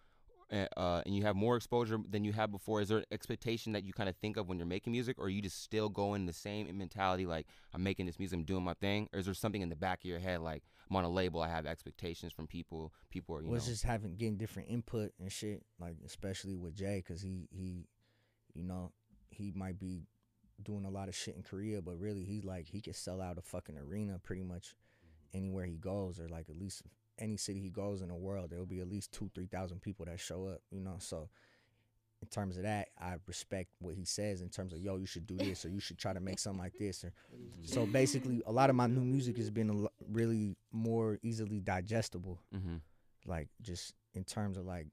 [0.52, 2.82] uh, uh, and you have more exposure than you had before?
[2.82, 5.26] Is there an expectation that you kind of think of when you're making music, or
[5.26, 8.64] are you just still going the same mentality, like I'm making this music, I'm doing
[8.64, 11.04] my thing, or is there something in the back of your head like I'm on
[11.04, 13.74] a label, I have expectations from people, people are you know was know.
[13.74, 17.88] just having getting different input and shit, like especially with Jay, cause he he,
[18.54, 18.92] you know,
[19.30, 20.04] he might be
[20.62, 23.38] doing a lot of shit in Korea, but really he's like he could sell out
[23.38, 24.76] a fucking arena pretty much
[25.34, 26.84] anywhere he goes, or like at least
[27.20, 29.82] any city he goes in the world, there will be at least two three thousand
[29.82, 30.96] people that show up, you know.
[31.00, 31.30] So
[32.22, 35.28] in terms of that, I respect what he says in terms of yo, you should
[35.28, 37.04] do this or you should try to make something like this.
[37.04, 37.12] Or
[37.64, 42.40] so basically, a lot of my new music has been a really more easily digestible
[42.56, 42.82] Mhm.
[43.26, 44.88] like just in terms of like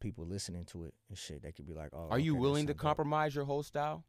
[0.00, 2.40] people listening to it and shit they could be like oh Are you okay, that
[2.42, 4.04] willing to compromise your whole style?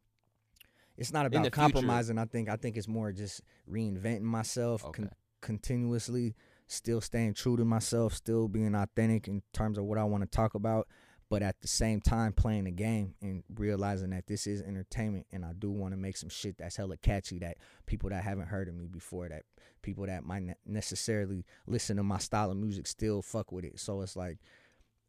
[0.98, 1.62] it's not about the future?
[1.62, 5.10] compromising i think i think it's more just reinventing myself con-
[5.42, 6.36] continuously
[6.72, 10.30] still staying true to myself still being authentic in terms of what i want to
[10.30, 10.88] talk about
[11.30, 15.46] but at the same time playing the game and realizing that this is entertainment and
[15.46, 18.68] i do want to make some shit that's hella catchy that people that haven't heard
[18.68, 19.44] of me before that
[19.82, 23.80] people that might not necessarily listen to my style of music still fuck with it.
[23.80, 24.38] So it's like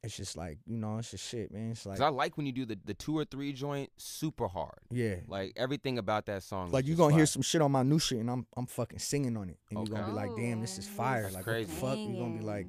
[0.02, 1.70] it's just like you know, it's just shit, man.
[1.70, 4.48] It's like 'Cause I like when you do the, the two or three joint super
[4.48, 4.78] hard.
[4.90, 5.16] Yeah.
[5.28, 6.70] Like everything about that song.
[6.70, 8.98] like you just gonna hear some shit on my new shit, and I'm I'm fucking
[8.98, 10.96] singing on it, and you're gonna be like, damn, this is oh.
[10.96, 11.22] fire.
[11.22, 11.70] That's like crazy.
[11.72, 11.98] what the fuck?
[11.98, 12.66] You're gonna be like.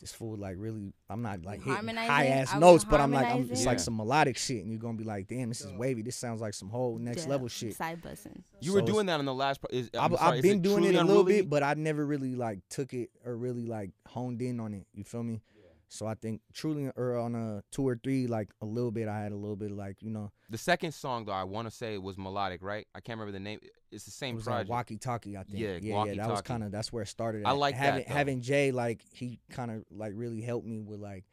[0.00, 3.30] This fool like really, I'm not like hitting high ass notes, but I'm like, I'm,
[3.30, 3.66] it's harmonizing?
[3.66, 6.02] like some melodic shit, and you're gonna be like, damn, this is wavy.
[6.02, 7.74] This sounds like some whole next Yeah, level shit.
[7.74, 8.44] Side bussing.
[8.60, 9.60] You were So it's- doing that on the last.
[9.60, 11.40] Pro- is, I'm I've, sorry, I've is been it doing it Truly a little Unruly?
[11.40, 14.86] bit, but I never really like took it or really like honed in on it.
[14.94, 15.42] You feel me?
[15.90, 19.20] So I think truly or on a two or three, like a little bit, I
[19.20, 21.74] had a little bit of like you know, The second song though, I want to
[21.74, 22.86] say was melodic, right?
[22.94, 23.60] I can't remember the name.
[23.90, 25.36] It's the it same was uh, like walkie talkie.
[25.36, 25.58] I think.
[25.58, 26.14] Yeah, yeah, yeah.
[26.14, 27.44] That was kind of that's where it started.
[27.46, 28.14] I like having though.
[28.14, 31.24] having Jay like he kind of like really helped me with like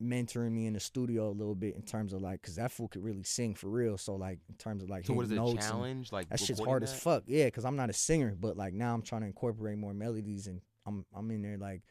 [0.00, 2.86] mentoring me in the studio a little bit in terms of like because that fool
[2.86, 3.98] could really sing for real.
[3.98, 6.28] So like in terms of like So what is it, a notes and- challenge, like,
[6.28, 7.24] that shit's hard as fuck.
[7.26, 10.46] Yeah, because I'm not a singer, but like now I'm trying to incorporate more melodies
[10.46, 11.82] and I'm I'm in there like.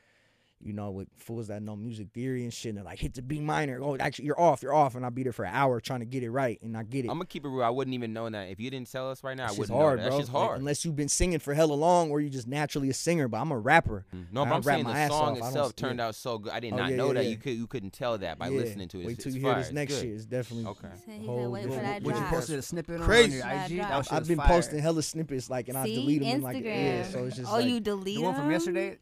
[0.63, 3.21] You know, with fools that know music theory and shit, and they're like, hit the
[3.21, 3.79] B minor.
[3.83, 6.05] Oh, actually, you're off, you're off, and I'll be there for an hour trying to
[6.07, 7.09] get it right, and I get it.
[7.09, 7.61] I'm gonna keep it real.
[7.63, 9.47] I wouldn't even know that if you didn't tell us right now.
[9.47, 10.09] That I wouldn't hard, know that.
[10.09, 10.17] bro.
[10.17, 10.59] That's just Like, hard.
[10.59, 13.27] unless you've been singing for hella long, or you're just naturally a singer.
[13.27, 14.05] But I'm a rapper.
[14.15, 14.33] Mm-hmm.
[14.33, 15.47] no, I but I'm rap saying my the ass song off.
[15.49, 16.07] Itself turned yeah.
[16.07, 16.53] out so good.
[16.53, 17.23] I did Oh, not yeah, know yeah, that.
[17.25, 17.29] yeah.
[17.31, 18.57] You could you couldn't tell that by Yeah.
[18.59, 19.05] listening to it.
[19.05, 20.09] Wait It's, till it's you hear this next It's shit.
[20.13, 20.87] It's definitely okay.
[21.05, 23.37] Said he whole wait for that Would you posted a snippet on Crazy.
[23.37, 23.75] your IG?
[23.75, 23.89] drop.
[23.89, 24.47] That shit I've was been fire.
[24.47, 26.41] posting hella snippets, like, and I delete them.
[26.41, 26.65] Like, Instagram.
[26.65, 28.97] yeah, so it's just oh, you delete The one from yesterday.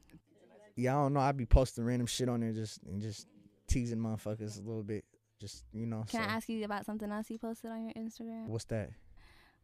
[0.75, 1.19] Yeah, I don't know.
[1.19, 3.27] I'd be posting random shit on there, just and just
[3.67, 5.05] teasing motherfuckers a little bit,
[5.39, 6.03] just you know.
[6.07, 6.29] Can so.
[6.29, 8.47] I ask you about something else you posted on your Instagram?
[8.47, 8.91] What's that?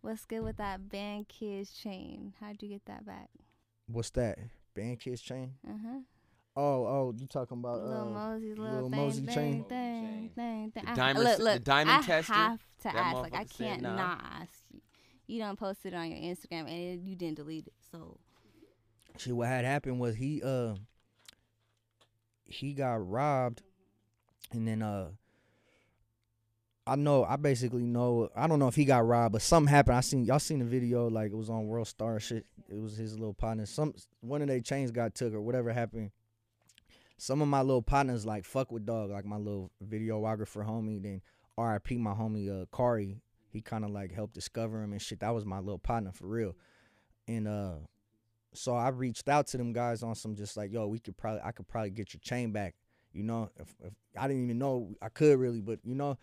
[0.02, 2.34] What's good with that band kids chain?
[2.39, 3.30] How'd you get that back?
[3.88, 4.39] What's that?
[4.74, 5.56] Band kids chain?
[5.67, 6.00] Uh huh.
[6.56, 9.63] Oh, oh, you talking about Little uh, Mosey's little, Little thing, Mosey thing, chain?
[9.65, 10.84] thing, thing, thing.
[10.84, 12.34] The I- diamond- look, the look, diamond I tester?
[12.34, 13.17] have to ask.
[13.17, 13.95] Like, I can't nah.
[13.95, 14.82] not ask you.
[15.28, 17.74] You don't post it on your Instagram and it, you didn't delete it.
[17.91, 18.17] So
[19.17, 20.76] Shit, what had happened was he uh
[22.50, 23.62] he got robbed,
[24.52, 25.10] and then uh
[26.90, 29.98] I know I basically know I don't know if he got robbed, but something happened.
[29.98, 32.46] I seen y'all seen the video like it was on World Star shit.
[32.68, 33.66] It was his little partner.
[33.66, 36.12] Some one of their chains got took or whatever happened.
[37.18, 41.02] Some of my little partners like fuck with dog, like my little videographer homie.
[41.02, 41.22] Then
[41.58, 41.98] R.I.P.
[41.98, 43.22] my homie uh Kari.
[43.52, 45.20] He kind of like helped discover him and shit.
[45.20, 46.56] That was my little partner for real.
[47.28, 47.76] And uh
[48.54, 51.42] so I reached out to them guys on some just like, yo, we could probably
[51.44, 52.76] I could probably get your chain back.
[53.14, 56.18] You know, if, if I didn't even know I could really, but you know,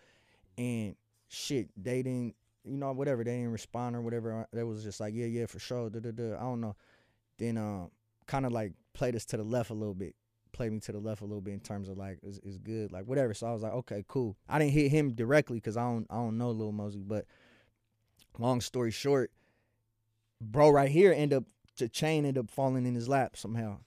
[0.57, 0.95] and
[1.27, 4.47] shit, they didn't, you know, whatever, they didn't respond or whatever.
[4.51, 5.89] They was just like, yeah, yeah, for sure.
[5.89, 6.35] Da, da, da.
[6.35, 6.75] I don't know.
[7.37, 7.91] Then um,
[8.25, 10.15] kind of like played us to the left a little bit,
[10.51, 12.91] played me to the left a little bit in terms of like it's, it's good,
[12.91, 13.33] like whatever.
[13.33, 14.37] So I was like, okay, cool.
[14.49, 17.25] I didn't hit him directly because I don't I don't know Lil Mosey, but
[18.37, 19.31] long story short,
[20.41, 21.43] bro, right here end up
[21.77, 23.77] the chain ended up falling in his lap somehow.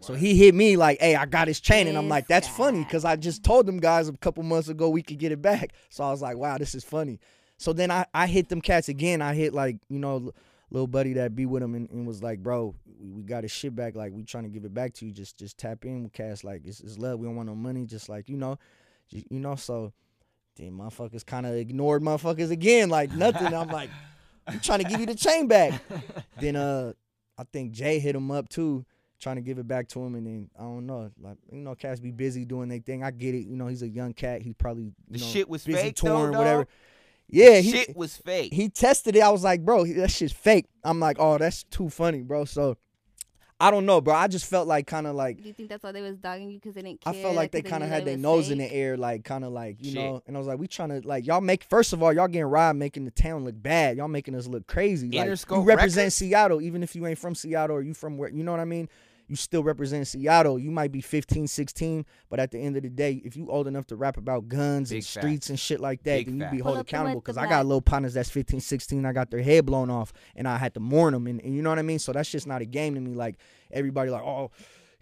[0.00, 2.82] So he hit me like, "Hey, I got his chain," and I'm like, "That's funny,"
[2.82, 5.74] because I just told them guys a couple months ago we could get it back.
[5.90, 7.20] So I was like, "Wow, this is funny."
[7.56, 9.22] So then I, I hit them cats again.
[9.22, 10.32] I hit like you know,
[10.70, 13.52] little buddy that be with him and, and was like, "Bro, we, we got his
[13.52, 13.94] shit back.
[13.94, 15.12] Like we trying to give it back to you.
[15.12, 16.42] Just just tap in with cats.
[16.42, 17.20] Like it's, it's love.
[17.20, 17.84] We don't want no money.
[17.86, 18.58] Just like you know,
[19.08, 19.92] ju- you know." So
[20.56, 23.54] then motherfuckers kind of ignored motherfuckers again, like nothing.
[23.54, 23.90] I'm like,
[24.46, 25.80] I'm trying to give you the chain back.
[26.40, 26.92] then uh,
[27.42, 28.84] I think Jay hit him up too,
[29.20, 31.74] trying to give it back to him, and then I don't know, like you know,
[31.74, 33.02] cats be busy doing their thing.
[33.02, 33.46] I get it.
[33.48, 34.42] You know, he's a young cat.
[34.42, 36.38] He probably you The know, shit was busy fake, though, touring, dog?
[36.38, 36.66] whatever.
[37.28, 38.52] Yeah, he, Shit was fake.
[38.52, 39.22] He tested it.
[39.22, 40.66] I was like, bro, that shit's fake.
[40.84, 42.44] I'm like, oh, that's too funny, bro.
[42.44, 42.76] So
[43.62, 44.14] I don't know, bro.
[44.14, 46.50] I just felt like kind of like do you think that's why they was dogging
[46.50, 48.50] you because they didn't I felt like they kind of had their it was nose
[48.50, 49.94] in the air, like kind of like you Shit.
[49.94, 50.22] know.
[50.26, 51.64] And I was like, we trying to like y'all make.
[51.64, 53.96] First of all, y'all getting robbed, making the town look bad.
[53.96, 55.10] Y'all making us look crazy.
[55.10, 56.14] Like you represent Records?
[56.14, 58.64] Seattle, even if you ain't from Seattle or you from where you know what I
[58.64, 58.88] mean.
[59.32, 60.58] You still represent Seattle.
[60.58, 63.66] You might be 15, 16, but at the end of the day, if you old
[63.66, 66.40] enough to rap about guns Big and streets and shit like that, Big then you
[66.40, 66.62] be facts.
[66.62, 67.20] held Pull up the accountable.
[67.22, 69.06] Because I got little partners that's 15, 16.
[69.06, 71.26] I got their head blown off, and I had to mourn them.
[71.26, 71.98] And, and you know what I mean.
[71.98, 73.14] So that's just not a game to me.
[73.14, 73.36] Like
[73.70, 74.50] everybody, like oh,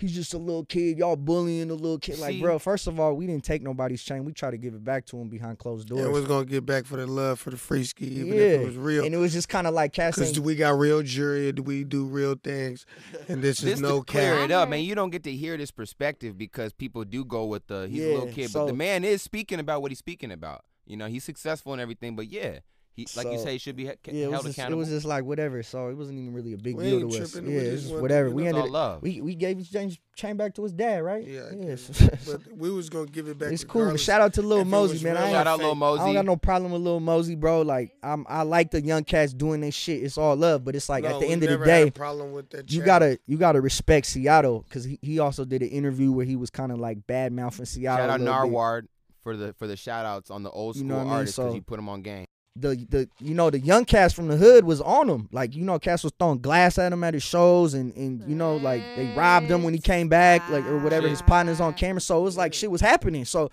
[0.00, 0.98] he's just a little kid.
[0.98, 2.18] Y'all bullying the little kid.
[2.18, 4.24] Like See- bro, first of all, we didn't take nobody's chain.
[4.24, 6.00] We try to give it back to him behind closed doors.
[6.00, 8.34] Yeah, it was gonna get back for the love for the free ski, even Yeah.
[8.34, 9.04] if it was real.
[9.04, 11.62] And it was just kind of like Cass Because saying, we got real jury, Do
[11.62, 12.86] we do real things,
[13.28, 14.44] and this, This is no to clear cap.
[14.44, 14.80] it up, man.
[14.82, 18.08] You don't get to hear this perspective because people do go with the he's a
[18.14, 20.64] little kid, so- but the man is speaking about what he's speaking about.
[20.86, 22.60] You know, he's successful and everything, but yeah,
[23.00, 24.78] He, like you So, say, he should be he- yeah, it was held just, accountable.
[24.78, 25.62] It was just like whatever.
[25.62, 27.34] So it wasn't even really a big We deal ain't to us.
[27.36, 28.28] Yeah, it's just just whatever.
[28.28, 28.60] you We ended.
[28.62, 29.02] all it- love.
[29.02, 31.26] We we gave James chain back to his dad, right?
[31.26, 31.88] Yeah, I Yes.
[32.26, 33.52] but we was gonna give it back.
[33.52, 33.96] It's cool.
[33.96, 35.14] Shout out to Lil if Mosey, man.
[35.14, 35.78] real I ain't, Shout out Lil fake.
[35.78, 36.00] Mosey.
[36.02, 37.62] I don't got no problem with Lil Mosey, bro.
[37.62, 40.02] Like I'm, I like the young cats doing their shit.
[40.02, 41.84] It's all love, but it's like No, at the end of the never had a
[41.86, 45.62] day, problem with that you gotta you gotta respect Seattle because he, he also did
[45.62, 48.04] an interview where he was kind of like bad mouthing Seattle.
[48.04, 48.52] Shout out little bit.
[48.52, 48.82] Narward
[49.22, 51.12] for the for the shout outs on the old You school know what I mean?
[51.14, 52.26] artists because So- you put them on game.
[52.56, 55.28] The the you know the young cast from the hood was on him.
[55.32, 58.34] Like you know, cast was throwing glass at him at his shows, and and you
[58.34, 61.08] know like they robbed him when he came back, like or whatever.
[61.08, 63.24] His partners on camera, so it was like shit was happening.
[63.24, 63.50] So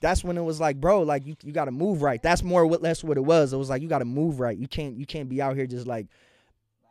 [0.00, 2.22] that's when it was like, bro, like you you got to move right.
[2.22, 3.52] That's more what less what it was.
[3.52, 4.56] It was like you got to move right.
[4.56, 6.06] You can't you can't be out here just like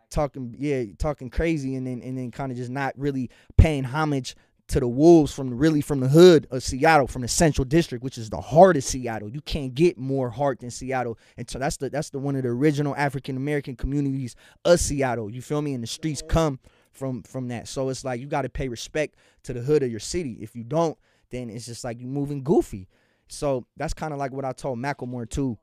[0.09, 4.35] talking yeah talking crazy and then and then kind of just not really paying homage
[4.67, 8.17] to the wolves from really from the hood of Seattle, from the Central District, which
[8.17, 9.29] is the heart of Seattle.
[9.29, 12.43] You can't get more heart than Seattle, and so that's the that's the one of
[12.43, 15.29] the original African American communities of Seattle.
[15.29, 15.73] You feel me?
[15.73, 16.59] And the streets come
[16.91, 17.67] from from that.
[17.67, 20.37] So it's like you got to pay respect to the hood of your city.
[20.41, 20.97] If you don't,
[21.29, 22.89] then it's just like you moving goofy.
[23.29, 25.57] So that's kind of like what I told Macklemore too.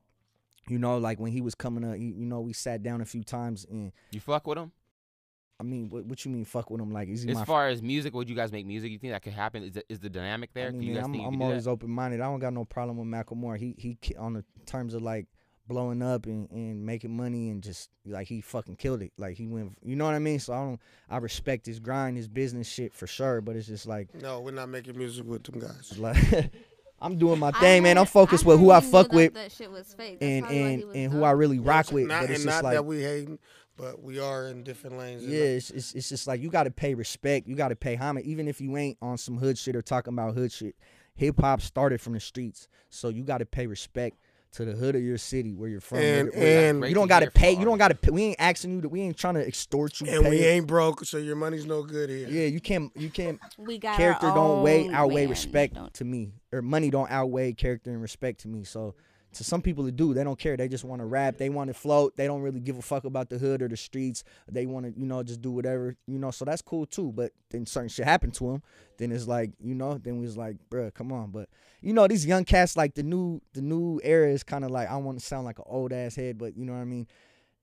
[0.67, 3.05] You know, like when he was coming up, you, you know, we sat down a
[3.05, 4.73] few times and You fuck with him.
[5.65, 6.93] I mean, what, what you mean fuck with him?
[6.93, 8.93] Like, is he As my far as music, would you guys make music?
[8.93, 9.65] You think that could happen?
[9.65, 10.67] Is the, is the dynamic there?
[10.67, 12.21] I Can mean, you man, guys I'm, think I'm could always open minded.
[12.21, 13.57] I don't got no problem with Macklemore.
[13.57, 15.27] He he on the terms of like
[15.67, 19.13] blowing up and, and making money and just like he fucking killed it.
[19.17, 20.39] Like he went, you know what I mean?
[20.39, 20.81] So I don't.
[21.09, 23.41] I respect his grind, his business shit for sure.
[23.41, 25.99] But it's just like No, we're not making music with them guys.
[25.99, 26.53] like.
[27.01, 27.99] I'm doing my I thing, man.
[27.99, 30.19] I'm focused with who I fuck with, that shit was fake.
[30.23, 32.07] And probably why he and and who I really rock with.
[32.07, 33.39] Not, but it's just like that we hating,
[33.77, 35.25] but we are in different lanes.
[35.25, 37.49] Yeah, it's, it's it's just like you got to pay respect.
[37.49, 40.13] You got to pay homage, even if you ain't on some hood shit or talking
[40.13, 40.77] about hood shit.
[41.17, 44.17] Hip hop started from the streets, so you got to pay respect
[44.53, 45.99] to the hood of your city where you're from.
[45.99, 47.53] And- where- where- and- you don't got to pay.
[47.57, 48.13] You don't got to.
[48.13, 48.81] We ain't asking you.
[48.83, 50.07] To, we ain't trying to extort you.
[50.09, 52.29] and we ain't broke, so your money's no good here.
[52.29, 52.93] Yeah, you can't.
[52.97, 53.41] You can't.
[53.59, 55.31] We got character don't weigh outweigh man.
[55.31, 58.63] respect to me, or money don't outweigh character and respect to me.
[58.65, 58.95] So
[59.35, 60.15] to some people it do.
[60.15, 60.57] They don't care.
[60.57, 61.37] They just want to rap.
[61.37, 62.17] They want to float.
[62.17, 64.25] They don't really give a fuck about the hood or the streets.
[64.51, 66.31] They want to, you know, just do whatever, you know.
[66.31, 67.13] So that's cool too.
[67.13, 68.63] But then certain shit happened to them.
[68.99, 71.31] Then it's like, you know, then we was like, bruh, come on.
[71.31, 71.49] But
[71.81, 74.89] you know, these young cats, like the new, the new era is kind of like
[74.89, 77.07] I want to sound like an old ass head, but you know what I mean.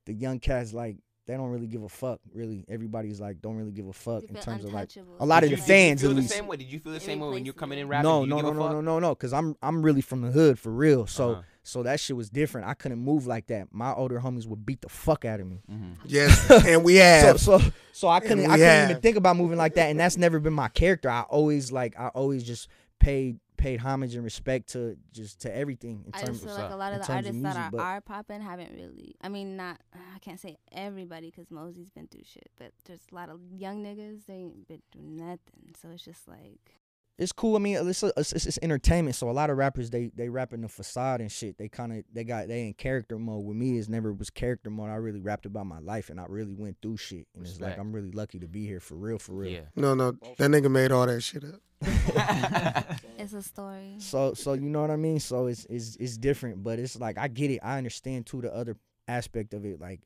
[0.04, 2.18] The young cats like they don't really give a fuck.
[2.34, 5.46] Really, everybody's like don't really give a fuck in terms of like a lot Did
[5.46, 6.00] of you- the did you fans.
[6.02, 6.56] feel at the same way?
[6.56, 8.02] Did you feel the same way when you're coming in rapping?
[8.10, 9.14] No, no, no, no, no, no, no.
[9.14, 11.06] Cause I'm I'm really from the hood for real.
[11.06, 11.42] So Uh-huh.
[11.62, 12.66] So that shit was different.
[12.66, 13.68] I couldn't move like that.
[13.72, 15.62] My older homies would beat the fuck out of me.
[15.70, 15.92] Mm-hmm.
[16.06, 17.40] Yes, and we So have.
[17.40, 17.60] so
[17.92, 18.90] so I couldn't I couldn't have.
[18.90, 19.90] even think about moving like that.
[19.90, 21.08] And that's never been my character.
[21.08, 26.02] I always like I always just paid paid homage and respect to just to everything
[26.06, 27.74] in I terms just feel of like a lot of the terms artists music, that
[27.74, 29.14] are, are popping haven't really.
[29.20, 29.80] I mean, not.
[29.94, 33.84] I can't say everybody because Mosey's been through shit, but there's a lot of young
[33.84, 34.26] niggas.
[34.26, 35.74] They ain't been through nothing.
[35.80, 36.74] So it's just like
[37.18, 37.56] it's cool.
[37.56, 39.16] I mean, it's, it's, it's, it's entertainment.
[39.16, 41.58] So a lot of rappers they they rap in the facade and shit.
[41.58, 43.44] They kind of they got they in character mode.
[43.44, 44.90] With me, it's never was character mode.
[44.90, 47.26] I really rapped about my life and I really went through shit.
[47.34, 49.52] And it's like I'm really lucky to be here for real, for real.
[49.52, 49.60] Yeah.
[49.76, 51.60] No, no, that nigga made all that shit up.
[53.18, 53.96] it's a story.
[53.98, 55.20] So so you know what I mean.
[55.20, 57.60] So it's it's it's different, but it's like I get it.
[57.62, 59.80] I understand too the other aspect of it.
[59.80, 60.00] Like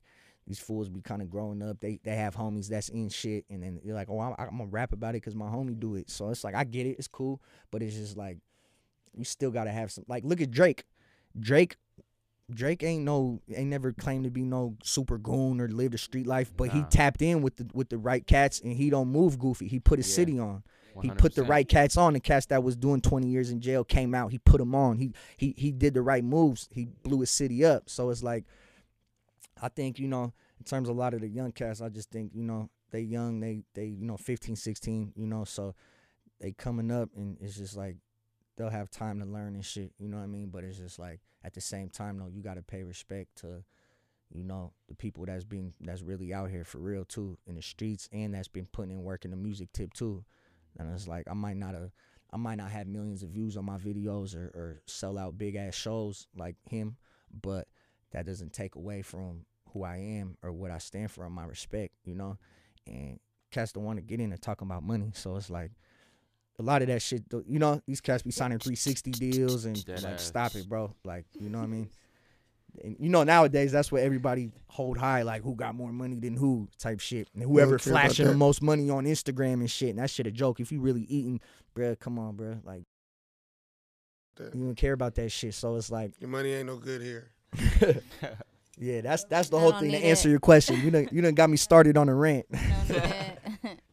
[0.47, 1.79] these fools be kind of growing up.
[1.79, 4.69] They they have homies that's in shit, and then you're like, oh, I'm, I'm gonna
[4.69, 6.09] rap about it because my homie do it.
[6.09, 6.95] So it's like I get it.
[6.97, 8.37] It's cool, but it's just like
[9.15, 10.05] you still gotta have some.
[10.07, 10.85] Like look at Drake.
[11.39, 11.75] Drake.
[12.49, 16.25] Drake ain't no ain't never claimed to be no super goon or lived a street
[16.25, 19.37] life, but he tapped in with the with the right cats and he don't move
[19.37, 19.67] goofy.
[19.67, 20.15] He put his Yeah.
[20.15, 20.63] city on.
[21.01, 22.13] He put the right cats on.
[22.13, 24.31] The cats that was doing 20 years in jail came out.
[24.31, 24.97] He put them on.
[24.97, 26.69] He he he did the right moves.
[26.71, 27.89] He blew his city up.
[27.89, 28.45] So it's like,
[29.61, 32.11] I think you know, in terms of a lot of the young cats, I just
[32.11, 33.39] think you know they young.
[33.39, 35.13] They they you know 15, 16.
[35.15, 35.75] You know, so
[36.39, 37.97] they coming up and it's just like
[38.55, 39.91] they'll have time to learn and shit.
[39.97, 40.49] You know what I mean?
[40.49, 43.63] But it's just like at the same time though, you got to pay respect to
[44.31, 47.61] you know the people that's being that's really out here for real too in the
[47.61, 50.23] streets and that's been putting in work in the music tip too
[50.77, 51.91] and it's like i might not have
[52.33, 55.55] i might not have millions of views on my videos or, or sell out big
[55.55, 56.97] ass shows like him
[57.41, 57.67] but
[58.11, 61.45] that doesn't take away from who i am or what i stand for and my
[61.45, 62.37] respect you know
[62.85, 63.19] and
[63.51, 65.71] cats don't want to get in and talking about money so it's like
[66.59, 70.03] a lot of that shit you know these cats be signing 360 deals and Dead
[70.03, 70.23] like ass.
[70.23, 71.89] stop it bro like you know what i mean
[72.83, 76.35] and you know nowadays that's what everybody hold high, like who got more money than
[76.35, 79.89] who type shit, and whoever care about flashing the most money on Instagram and shit.
[79.91, 80.59] And that shit a joke.
[80.59, 81.39] If you really eating,
[81.75, 82.63] bruh, come on, bruh.
[82.63, 82.83] Like
[84.35, 85.53] That- you don't care about that shit.
[85.53, 87.31] So it's like Your money ain't no good here.
[88.79, 90.31] Yeah, that's that's the I whole thing to need answer it.
[90.31, 90.79] your question.
[90.81, 92.45] You done you done got me started on a rant.
[92.51, 92.95] Don't need
[93.63, 93.79] it.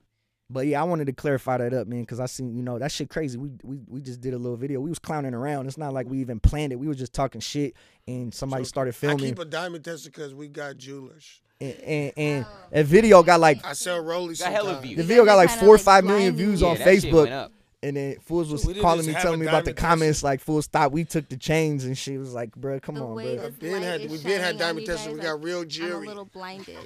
[0.50, 2.92] But yeah, I wanted to clarify that up, man, because I seen you know that
[2.92, 3.38] shit crazy.
[3.38, 4.78] We we we just did a little video.
[4.78, 5.66] We was clowning around.
[5.66, 6.76] It's not like we even planned it.
[6.76, 7.74] We were just talking shit,
[8.07, 9.18] and somebody started I filming.
[9.20, 11.40] keep a diamond tester because we got jewelers.
[11.62, 14.40] and and, and that video got like I sell rollies.
[14.40, 14.98] Got hella views.
[14.98, 16.68] the video got like four or like, five million views me.
[16.68, 17.50] on Yeah, that shit went Facebook.
[17.85, 17.89] Up.
[17.89, 20.62] And then fools was So we calling me, telling me about the comments, like, "Fool,
[20.62, 20.93] stop!
[20.93, 23.59] We took the chains and she was like, "Bruh, come the on, way bro." this
[23.59, 25.07] been had- we been had shining on diamond you testers.
[25.07, 26.07] guys, We got like, real I'm jewelry.
[26.07, 26.76] a little blinded.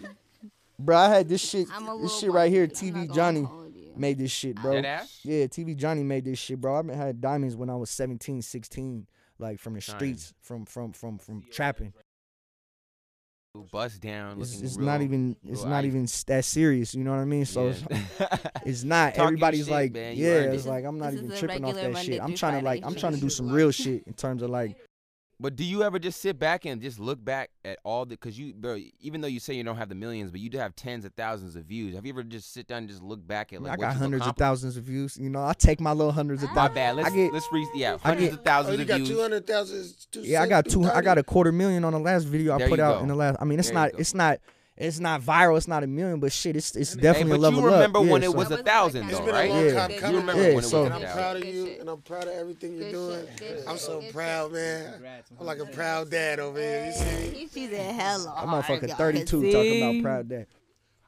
[0.79, 1.67] Bro, I had this shit.
[1.69, 2.95] This little shit right here, blinded.
[2.95, 3.49] TV Johnny
[3.97, 4.75] made this shit, bro.
[4.75, 6.89] Yeah, TV Johnny made this shit, bro.
[6.89, 9.07] I had diamonds when I was 17, 16,
[9.41, 9.87] like from the Nice.
[9.87, 11.93] streets, from from from from trapping.
[13.71, 14.41] Bust down.
[14.41, 15.87] It's, it's real- not even it's real not ice.
[15.87, 16.95] even that serious.
[16.95, 17.45] You know what I mean?
[17.45, 18.37] So it's, Yeah.
[18.65, 19.15] it's not.
[19.17, 20.17] Talk Everybody's shit, like, man.
[20.17, 22.21] Yeah, it's like I'm not This even tripping off regular that shit.
[22.21, 24.51] I'm through trying to like I'm trying to do some real shit in terms of
[24.51, 24.77] like
[25.41, 28.11] But do you ever just sit back and just look back at all the?
[28.17, 30.59] Because you, bro, even though you say you don't have the millions, but you do
[30.59, 31.95] have tens of thousands of views.
[31.95, 33.89] Have you ever just sit down and just look back at like I what got
[33.93, 35.17] you've hundreds of thousands of views.
[35.17, 36.75] You know, I take my little hundreds of My thousands.
[36.75, 36.97] bad.
[36.97, 39.21] Let's I get, let's re yeah, I hundreds get- of thousands Oh, you got two
[39.21, 39.95] hundred thousand.
[40.23, 40.83] yeah, I got two.
[40.85, 43.03] I got a quarter million on the last video I There put out go.
[43.03, 43.37] in the last.
[43.41, 43.91] I mean, it's There not.
[43.97, 44.39] It's not.
[44.81, 45.57] It's not viral.
[45.57, 48.07] It's not a million, but shit, it's it's definitely but a level you remember up.
[48.07, 49.51] when Yeah, it so- was a thousand like It's though, been right?
[49.51, 49.75] a long Yeah.
[49.75, 50.15] time Good coming.
[50.15, 51.19] You remember Yeah, when it so- was and a I'm thousand.
[51.19, 53.27] proud of you, and I'm proud of everything you're Good doing.
[53.39, 54.95] shit, I'm so good proud, man.
[55.41, 56.85] I'm like a proud dad over here.
[56.87, 57.39] You see?
[57.39, 60.47] He cheated hella I'm hard, motherfucking 32 talking about proud dad.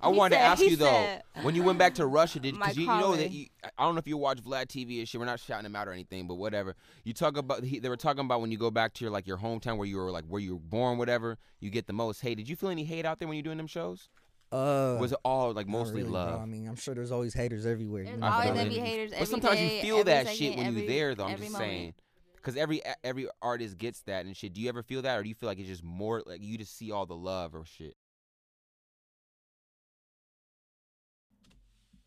[0.02, 2.54] I He wanted to ask he you though, when you went back to Russia, did
[2.54, 3.46] My because you, you know that you,
[3.78, 5.18] I don't know if you watch Vlad TV and shit.
[5.20, 6.74] We're not shouting him out or anything, but whatever.
[7.04, 9.26] You talk about he, they were talking about when you go back to your like
[9.26, 11.36] your hometown where you were like where you were born, whatever.
[11.60, 12.36] You get the most hate.
[12.36, 14.08] Did you feel any hate out there when you're doing them shows?
[14.52, 16.18] Uh, Was it all like mostly really, bro.
[16.18, 16.40] love?
[16.40, 18.02] I mean, I'm sure there's always haters everywhere.
[18.04, 20.26] There's you know, I always gonna be haters But every sometimes day, you feel that
[20.26, 21.26] second, shit when every- you're there, though.
[21.26, 21.70] I'm just moment.
[21.70, 21.94] saying,
[22.34, 24.52] because every every artist gets that and shit.
[24.54, 26.58] Do you ever feel that, or do you feel like it's just more like you
[26.58, 27.94] just see all the love or shit?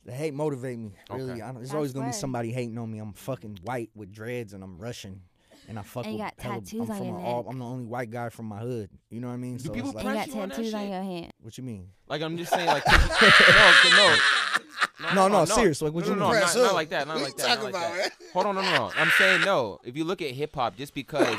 [0.05, 0.91] The hate motivate me.
[1.09, 1.41] Really, Okay.
[1.41, 2.19] I don't, there's That's always gonna be fun.
[2.19, 2.99] somebody hating on me.
[2.99, 5.21] I'm fucking white with dreads and I'm Russian,
[5.69, 6.35] and I fuck And you with.
[6.37, 7.51] got hella- tattoos I'm on from your a, all, neck.
[7.51, 8.89] I'm the only white guy from my hood.
[9.09, 9.55] You know what I mean?
[9.57, 10.89] Do so people it's like, And you press got you on that tattoos on shit?
[10.89, 11.33] your hand.
[11.41, 11.87] what you mean?
[12.09, 13.89] Like I'm just saying, like 'cause you-
[15.05, 16.33] no, no, No, no, serious, like, what no, you no, mean?
[16.33, 16.75] no, Press not, not who?
[16.75, 17.97] like that, not What like you that, not talking like about, that.
[18.21, 18.29] man?
[18.33, 18.91] Hold on, no, no, no.
[18.97, 19.79] I'm saying no.
[19.85, 21.35] If you look at hip hop, just because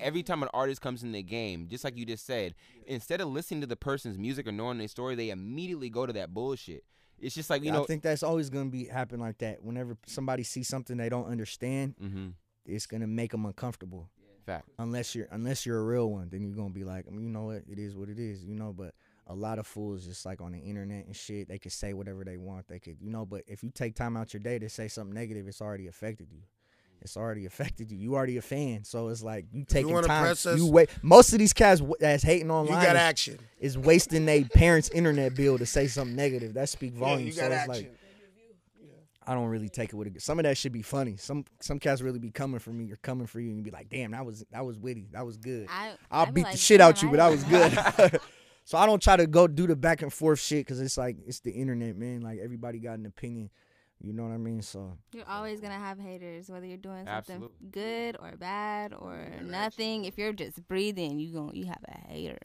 [0.00, 2.54] every time an artist comes in the game, just like you just said,
[2.86, 6.12] instead of listening to the person's music or knowing their story, they immediately go to
[6.14, 6.82] that bullshit.
[7.20, 7.82] It's just like you know.
[7.82, 9.62] I think that's always gonna be happen like that.
[9.62, 12.28] Whenever somebody sees something they don't understand, mm-hmm.
[12.66, 14.08] it's gonna make them uncomfortable.
[14.46, 14.68] Fact.
[14.78, 17.30] Unless you're unless you're a real one, then you're gonna be like, I mean, you
[17.30, 18.72] know what, it is what it is, you know.
[18.72, 18.94] But
[19.26, 22.24] a lot of fools just like on the internet and shit, they could say whatever
[22.24, 22.66] they want.
[22.66, 23.26] They could, you know.
[23.26, 26.28] But if you take time out your day to say something negative, it's already affected
[26.32, 26.40] you.
[27.00, 27.96] It's already affected you.
[27.98, 30.26] You already a fan, so it's like you taking wanna time.
[30.26, 30.90] us- You wait.
[31.02, 33.38] Most of these cats that's hating You online got is- action.
[33.60, 36.54] is wasting their parents' internet bill to say something negative.
[36.54, 37.26] That speak Yeah, volumes.
[37.26, 37.84] you so got it's action.
[37.84, 37.94] like
[39.26, 41.16] I don't really take it with a Some of that should be funny.
[41.18, 43.70] Some some cats really be coming for me or coming for you and you be
[43.70, 45.08] like, damn, that was that was witty.
[45.12, 45.66] That was good.
[45.68, 48.20] I, I'll I beat like, the shit out "Damn, you, but that was good.
[48.64, 51.16] so I don't try to go do the back and forth shit because it's like
[51.26, 52.22] it's the internet, man.
[52.22, 53.50] Like everybody got an opinion.
[54.00, 54.62] You know what I mean?
[54.62, 57.68] So You're always gonna have haters, whether you're doing something Absolutely.
[57.72, 60.04] good or bad or nothing.
[60.04, 62.38] If you're just breathing, you gon' you have a hater.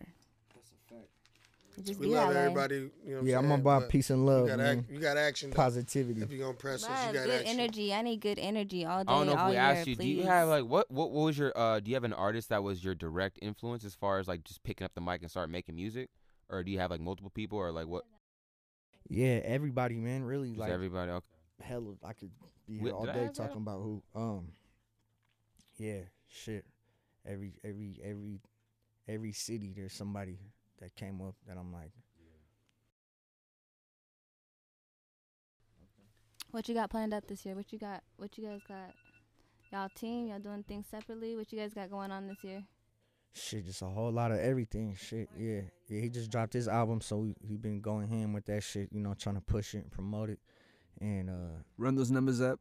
[1.75, 2.75] It just We love that everybody.
[2.75, 3.59] You know what yeah, I'm saying?
[3.61, 4.79] about But peace and You love, got, man.
[4.79, 5.49] act, you got action.
[5.49, 5.55] though.
[5.55, 6.21] Positivity.
[6.21, 7.59] If you're gonna press us, you got good action.
[7.59, 7.93] energy.
[7.93, 9.61] I need good energy all day, I don't know if all we year.
[9.61, 9.95] asked you.
[9.95, 10.15] please.
[10.17, 10.91] Do you have like what?
[10.91, 11.55] What, what was your?
[11.57, 14.43] uh Do you have an artist that was your direct influence as far as like
[14.43, 16.09] just picking up the mic and start making music,
[16.47, 18.03] or do you have like multiple people, or like what?
[19.09, 20.23] Yeah, everybody, man.
[20.23, 21.11] Really, Just like everybody.
[21.11, 21.25] Okay.
[21.63, 22.31] Hell of I could
[22.67, 23.53] be Wh- here all did I day ask that?
[23.53, 24.03] talking about who.
[24.15, 24.53] Um,
[25.77, 26.65] yeah, shit.
[27.25, 28.41] Every every every
[29.07, 30.39] every city, there's somebody
[30.79, 31.91] that came up that I'm like,
[36.51, 37.55] What you got planned up this year?
[37.55, 38.03] What you got?
[38.17, 38.93] What you guys got?
[39.71, 40.27] Y'all team?
[40.27, 41.35] Y'all doing things separately?
[41.35, 42.63] What you guys got going on this year?
[43.35, 44.95] shit, just a whole lot of everything.
[44.95, 46.01] Shit, yeah, yeah.
[46.01, 48.89] He just dropped his album, so we, he been going ham with that shit.
[48.91, 50.39] You know, trying to push it and promote it,
[51.03, 52.59] and uh, Run those numbers up.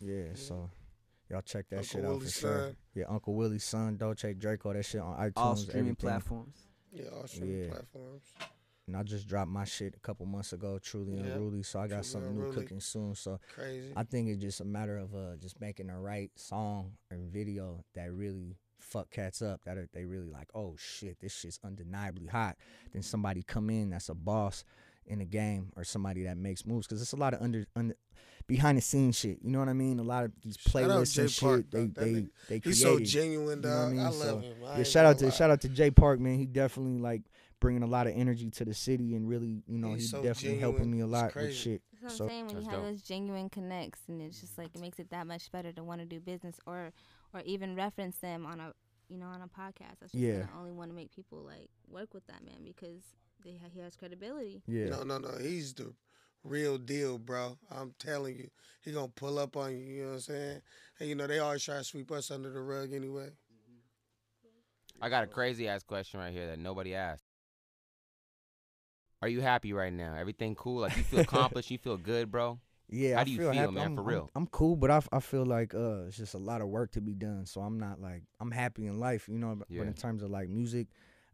[0.00, 0.34] yeah.
[0.34, 0.68] So
[1.30, 2.62] y'all check that Uncle shit out Willie's for sure.
[2.66, 2.76] son.
[2.94, 4.72] Yeah, Uncle Willie's son, Dolce Draco.
[4.72, 5.32] That shit on iTunes.
[5.36, 5.96] All streaming everything.
[5.96, 6.56] platforms.
[6.92, 7.68] Yeah, all streaming Yeah.
[7.70, 8.24] platforms.
[8.88, 11.24] And I just dropped my shit a couple months ago, truly Yep.
[11.24, 11.62] unruly.
[11.64, 13.14] So I got Truly something new cooking soon.
[13.16, 13.92] So Crazy.
[13.96, 17.84] I think it's just a matter of uh just making the right song or video
[17.94, 19.60] that really fuck cats up.
[19.64, 22.56] That are, they really like, oh shit, this shit's undeniably hot.
[22.92, 24.62] Then somebody come in that's a boss
[25.06, 27.94] in the game or somebody that makes moves because it's a lot of under, under
[28.46, 29.38] behind the scenes shit.
[29.42, 29.98] You know what I mean?
[29.98, 31.70] A lot of these playlists Jay and Park, shit.
[31.70, 31.94] They dog.
[31.94, 33.12] They nigga- they he's so created.
[33.12, 33.86] genuine, You know what dog.
[33.86, 33.96] I mean?
[34.04, 34.56] love So, him.
[34.64, 35.30] I Yeah, shout out gonna to lie.
[35.30, 36.38] shout out to Jay Park, man.
[36.38, 37.22] He definitely like
[37.58, 40.22] bringing a lot of energy to the city and really, you know, He's he's so
[40.22, 41.82] definitely helping me a lot with shit.
[42.02, 44.74] That's what So I'm saying when you have those genuine connects, and it's just like
[44.74, 46.92] it makes it that much better to want to do business or
[47.32, 48.72] or even reference them on a
[49.08, 49.98] you know on a podcast.
[50.00, 50.40] That's just Yeah.
[50.40, 53.02] gonna only want to make people like work with that man because
[53.44, 54.62] they ha- he has credibility.
[54.66, 54.86] Yeah.
[54.90, 55.30] No, no, no.
[55.40, 55.92] He's the
[56.44, 57.58] real deal, bro.
[57.70, 58.48] I'm telling you.
[58.82, 60.60] He gonna pull up on you, you know what I'm saying?
[61.00, 63.30] And you know, they always try to sweep us under the rug anyway.
[65.02, 67.24] I got a crazy ass question right here that nobody asked.
[69.22, 70.14] Are you happy right now?
[70.16, 70.80] Everything cool?
[70.82, 71.70] Like you feel accomplished?
[71.70, 72.58] you feel good, bro?
[72.88, 73.72] Yeah, How I do you feel feel, happy.
[73.74, 73.84] man?
[73.86, 74.30] I'm, for I'm- real?
[74.36, 77.00] I'm, cool, but I, I feel like uh, it's just a lot of work to
[77.00, 77.44] be done.
[77.46, 79.56] So I'm not like I'm happy in life, you know.
[79.56, 79.82] But Yeah.
[79.82, 80.86] in terms of like music,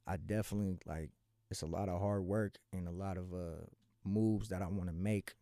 [0.06, 1.10] I definitely like
[1.52, 3.64] it's a lot of hard work and a lot of uh
[4.04, 5.34] moves that I want to make.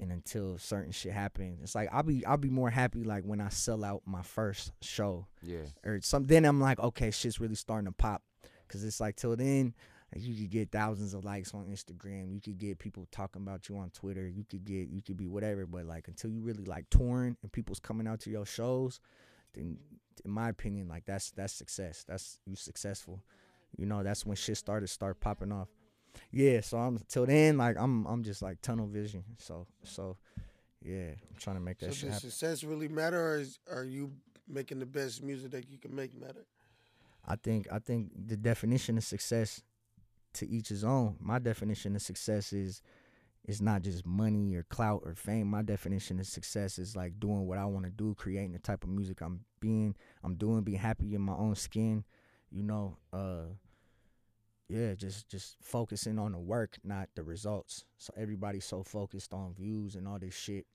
[0.00, 3.40] And until certain shit happens, it's like I'll be I'll be more happy like when
[3.40, 5.26] I sell out my first show.
[5.42, 5.64] Yeah.
[5.84, 8.22] Or some then I'm like okay, shit's really starting to pop,
[8.68, 9.74] cause it's like till then.
[10.14, 12.32] like, You could get thousands of likes on Instagram.
[12.32, 14.28] You could get people talking about you on Twitter.
[14.28, 15.66] You could get you could be whatever.
[15.66, 19.00] But like until you really like touring and people's coming out to your shows,
[19.54, 19.78] then
[20.24, 22.04] in my opinion, like that's that's success.
[22.06, 23.24] That's you successful.
[23.76, 25.68] You know, that's when shit started start popping off.
[26.30, 29.24] Yeah, so I'm till then like I'm I'm just like tunnel vision.
[29.38, 30.16] So so
[30.82, 32.30] yeah, I'm trying to make that So shit does happen.
[32.30, 34.12] success really matter, or is, are you
[34.48, 36.46] making the best music that you can make matter?
[37.26, 39.62] I think I think the definition of success
[40.34, 41.16] to each his own.
[41.20, 42.82] My definition of success is
[43.46, 45.46] is not just money or clout or fame.
[45.48, 48.84] My definition of success is like doing what I want to do, creating the type
[48.84, 52.04] of music I'm being I'm doing, being happy in my own skin,
[52.50, 53.54] you know, uh
[54.68, 57.84] yeah, just just focusing on the work, not the results.
[57.96, 60.66] So everybody's so focused on views and all this shit.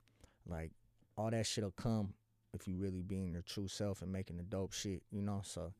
[0.47, 0.71] Like
[1.15, 2.13] all that shit'll come
[2.53, 5.41] if you really being your true self and making the dope shit, you know?
[5.43, 5.73] So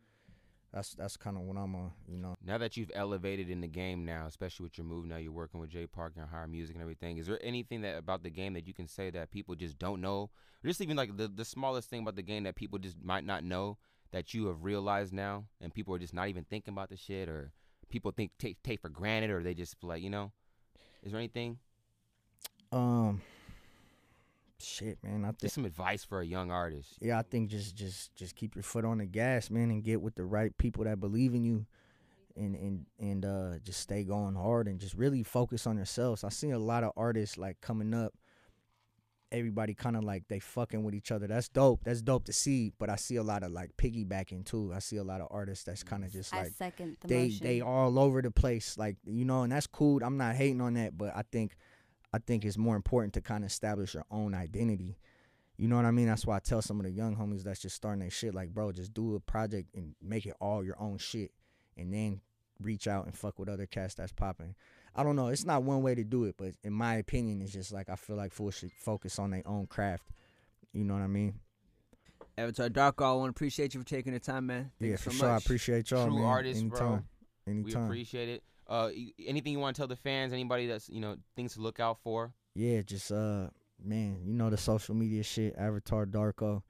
[0.71, 2.35] that's that's kind of what I'm on, you know.
[2.43, 5.59] Now that you've elevated in the game now, especially with your move now, you're working
[5.59, 7.17] with Jay Park and H1GHR MUSIC and everything.
[7.17, 10.01] Is there anything that about the game that you can say that people just don't
[10.01, 10.29] know,
[10.63, 13.23] or just even like the the smallest thing about the game that people just might
[13.23, 13.77] not know
[14.14, 17.28] that you have realized now, and people are just not even thinking about the shit,
[17.28, 17.51] or
[17.89, 20.32] people think take take for granted, or they just like you know,
[21.03, 21.57] is there anything?
[22.72, 23.22] Um
[24.59, 25.26] shit, man.
[25.26, 26.97] I think Just some advice for a young artist.
[27.01, 30.01] Yeah, I think just just just keep your foot on the gas, man, and get
[30.01, 31.66] with the right people that believe in you,
[32.38, 36.24] and and and uh, just stay going hard and just really focus on yourselves.
[36.24, 38.14] I see a lot of artists like coming up.
[39.34, 41.27] Everybody kind of like they fucking with each other.
[41.27, 41.81] That's dope.
[41.84, 42.71] That's dope to see.
[42.79, 44.71] But I see a lot of like piggybacking too.
[44.73, 46.53] I see a lot of artists that's kind of just like
[47.01, 47.45] the they motion.
[47.47, 48.77] they all over the place.
[48.77, 50.01] Like you know, and that's cool.
[50.03, 51.55] I'm not hating on that, but I think
[52.13, 54.97] I think it's more important to kind of establish your own identity.
[55.57, 56.07] You know what I mean?
[56.07, 58.49] That's why I tell some of the young homies that's just starting their shit, like,
[58.49, 61.31] bro, just do a project and make it all your own shit,
[61.77, 62.21] and then
[62.59, 64.55] reach out and fuck with other cats that's popping.
[64.95, 65.27] I don't know.
[65.27, 67.95] It's not one way to do it, but in my opinion, it's just like I
[67.95, 70.03] feel like fools should focus on their own craft.
[70.71, 71.39] You know what I mean?
[72.37, 74.71] Avatar Darko, I want to appreciate you for taking the time, man.
[74.79, 75.29] Thank yeah, you for so sure.
[75.29, 76.25] I appreciate y'all, True man.
[76.25, 76.77] artist, Anytime.
[76.77, 77.03] bro.
[77.47, 77.81] Anytime.
[77.81, 78.43] We appreciate it.
[78.67, 78.89] Uh,
[79.25, 80.33] anything you want to tell the fans?
[80.33, 82.33] Anybody that's you know things to look out for?
[82.55, 83.47] yeah, just uh
[83.83, 86.61] man, you know the social media shit, Avatar Darko.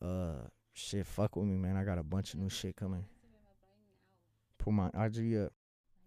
[0.00, 1.76] Uh shit, fuck with me, man.
[1.76, 3.04] I got a bunch of new shit coming.
[4.58, 5.52] Pull my IG up.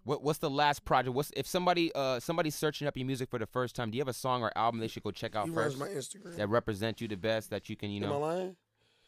[0.04, 1.16] What What's the last project?
[1.16, 3.92] What's if somebody uh somebody's searching up your music for the first time?
[3.92, 5.80] Do you have a song or album they should go check out He runs first?
[5.80, 6.36] my Instagram.
[6.38, 8.20] That represent you the best that you can you Am I know.
[8.20, 8.56] lying?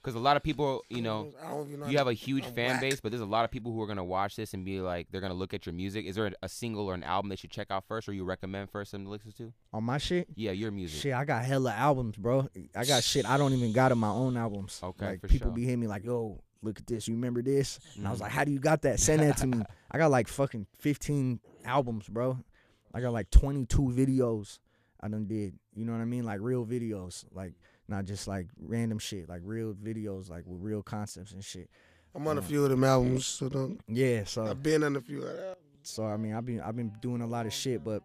[0.02, 2.46] Because a lot of people, you know, I don't even know you have a huge
[2.46, 2.82] I'm fan whack.
[2.82, 5.08] base, but there's a lot of people who are gonna watch this and be like,
[5.12, 6.06] they're gonna look at your music.
[6.06, 8.24] Is there a, a single or an album they should check out first, or you
[8.24, 9.52] recommend first them to listen to?
[9.74, 10.28] On my shit?
[10.36, 11.02] Yeah, your music.
[11.02, 12.48] Shit, I got hella albums, bro.
[12.76, 14.80] I got shit I don't even got in my own albums.
[14.84, 15.56] Okay, like for people sure.
[15.56, 17.08] be hitting me like, "Yo, look at this.
[17.08, 19.00] You remember this?" And I was like, "How do you got that?
[19.00, 22.38] Send that to me." I got like fucking 15 albums, bro.
[22.94, 24.60] I got like 22 videos
[25.02, 25.54] I done did.
[25.76, 26.24] You know what I mean?
[26.24, 27.54] Like real videos, like
[27.88, 31.70] not just like random shit, like real videos, like with real concepts and shit.
[32.16, 33.80] I'm on a Uh, few of them albums, so don't.
[33.88, 35.56] Yeah, so I've been on a few of them.
[35.84, 38.04] so I mean, I've been I've been doing a lot of shit, but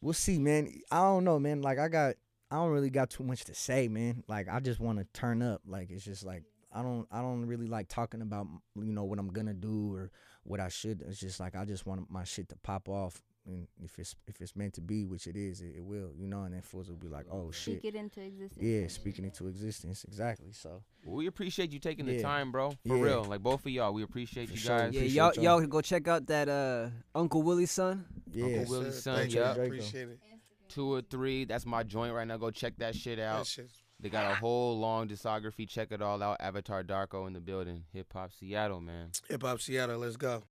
[0.00, 0.72] we'll see, man.
[0.90, 1.60] I don't know, man.
[1.62, 2.14] Like I got
[2.50, 4.24] I don't really got too much to say, man.
[4.28, 5.62] Like I just want to turn up.
[5.66, 6.44] Like it's just like
[6.74, 8.46] I don't I don't really like talking about
[8.76, 10.10] you know what I'm gonna do or
[10.44, 11.02] what I should.
[11.02, 13.22] It's just like I just want my shit to pop off.
[13.44, 16.28] And if it's if it's meant to be, which it is, it, it will, you
[16.28, 16.44] know.
[16.44, 18.62] And then fools will be like, "Oh shit!" Speak it into existence.
[18.64, 20.52] Yeah, speaking into existence, exactly.
[20.52, 22.22] So Well, we appreciate you taking the Yeah.
[22.22, 22.70] time, bro.
[22.86, 23.02] For Yeah.
[23.02, 24.78] real, like both of y'all, we appreciate For you sure.
[24.78, 24.94] guys.
[24.94, 25.44] Yeah, Appreciate y'all, y'all.
[25.44, 28.06] y'all can go check out that uh Uncle Willie's son.
[28.30, 28.44] Yeah.
[28.44, 29.16] Uncle Willie's son.
[29.16, 29.40] Thank you.
[29.40, 29.56] Yup.
[29.58, 30.20] Appreciate it.
[30.68, 31.44] Two or three.
[31.44, 32.36] That's my joint right now.
[32.36, 33.44] Go check that shit out.
[33.46, 35.68] shit's- They got a whole long discography.
[35.68, 36.38] Check it all out.
[36.40, 37.84] Avatar Darko in the building.
[37.92, 39.10] Hip Hop Seattle, man.
[39.28, 40.42] Hip Hop Seattle, let's go.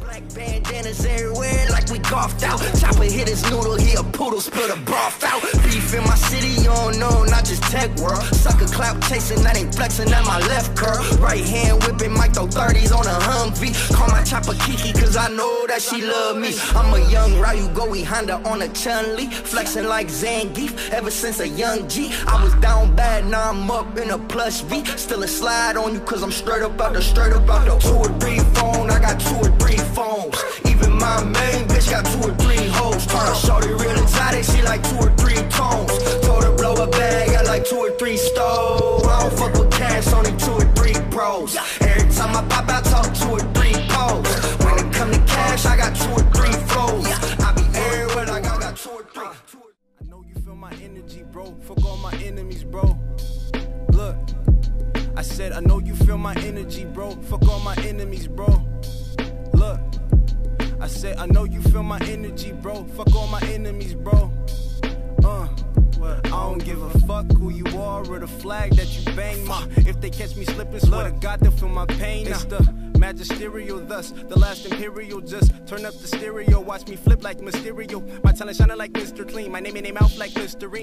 [0.00, 2.58] Black bandanas everywhere like we golfed out.
[2.80, 5.40] Chopper hit his noodle, he a poodle, spill a broth out.
[5.62, 8.22] Beef in my city, you don't know, not just tech world.
[8.34, 10.98] Sucker clout chasing, that ain't flexing at my left curl.
[11.18, 13.94] Right hand whipping, mic throw 30s on a Humvee.
[13.94, 16.54] Call my chopper Kiki, cause I know that she love me.
[16.74, 19.26] I'm a young Ryu Goey Honda on a Chun Li.
[19.30, 22.12] Flexing like Zangief ever since a young G.
[22.26, 24.84] I was down bad, now I'm up in a plus V.
[24.96, 27.78] Still a slide on you, cause I'm straight up out the straight up out the
[27.78, 28.90] two or three phone.
[28.90, 29.45] I got two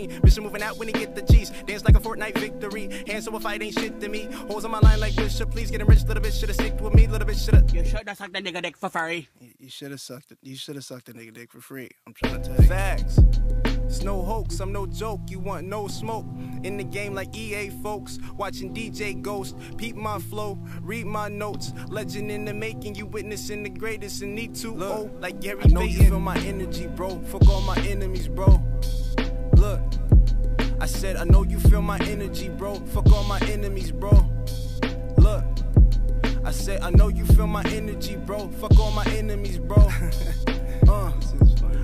[0.08, 0.24] Listerine.
[0.24, 1.50] Mission moving out when he get the cheese.
[1.66, 2.90] Dance like a Fortnite victory.
[3.08, 4.24] Hands so a fight ain't shit to me.
[4.48, 5.52] Holes on my line like Bishop.
[5.52, 7.64] Please get rich, little bit shoulda sticked with me, little bit shoulda.
[7.74, 9.28] You shoulda sucked that nigga dick for free.
[9.60, 10.38] You shoulda sucked it.
[10.42, 11.90] You shoulda sucked the nigga dick for free.
[12.08, 12.68] I'm trying to tell you.
[12.68, 13.20] Facts.
[13.86, 15.22] It's no hoax, I'm no joke.
[15.28, 16.26] You want no smoke.
[16.64, 18.18] In the game like EA folks.
[18.36, 19.56] Watching DJ Ghost.
[19.78, 20.58] Peep my flow.
[20.82, 21.74] Read my notes.
[21.90, 22.96] Legend in the making.
[22.96, 24.84] You witnessing the greatest and need to.
[24.84, 27.20] Oh, like Gary I know you feel my energy, bro.
[27.26, 28.64] Fuck all my enemies, bro.
[29.64, 29.80] Look.
[30.82, 32.76] I said, I know you feel my energy, bro.
[32.94, 34.12] Fuck all my enemies, bro.
[35.16, 35.46] Look.
[36.44, 38.50] I said, I know you feel my energy, bro.
[38.60, 39.78] Fuck all my enemies, bro.
[40.88, 41.12] uh.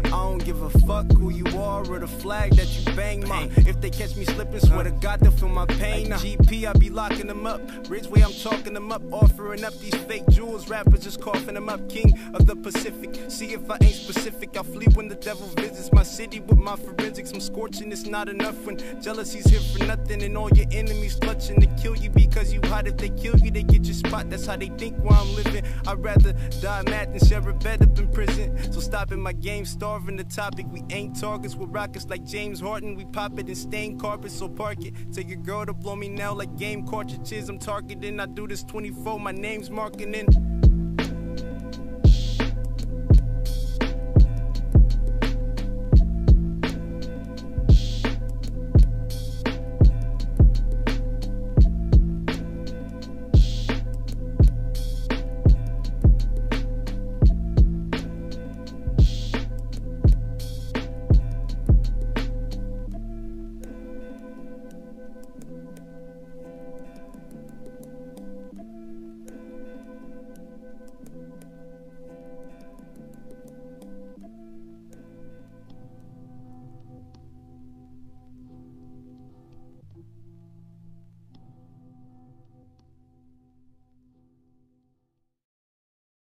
[0.06, 3.45] I don't give a fuck who you are or the flag that you bang, ma.
[3.58, 6.10] If they catch me slipping, swear to God they'll feel my pain.
[6.10, 7.62] Like GP, I be locking them up.
[7.88, 10.68] Ridgeway, I'm talking them up, offering up these fake jewels.
[10.68, 11.88] Rappers just coughing them up.
[11.89, 13.20] King of the Pacific.
[13.28, 16.76] See if I ain't specific, I'll flee when the devil visits my city with my
[16.76, 17.32] forensics.
[17.32, 21.62] I'm scorching, it's not enough when jealousy's here for nothing and all your enemies clutching
[21.62, 22.88] to kill you because you hot.
[22.88, 24.32] If they kill you, they get your spot.
[24.32, 25.64] That's how they think where I'm living.
[25.86, 28.74] I'd rather die mad than share a bed up in prison.
[28.74, 30.66] So stopping my game, starving the topic.
[30.72, 32.96] We ain't targets with rockets like James Harden.
[32.96, 34.96] We pop it and stain carpet, so park it.
[35.14, 37.50] Tell your girl to blow me now like game cartridges.
[37.50, 38.20] I'm targeting.
[38.20, 39.20] I do this 24.
[39.20, 40.59] My name's marking in.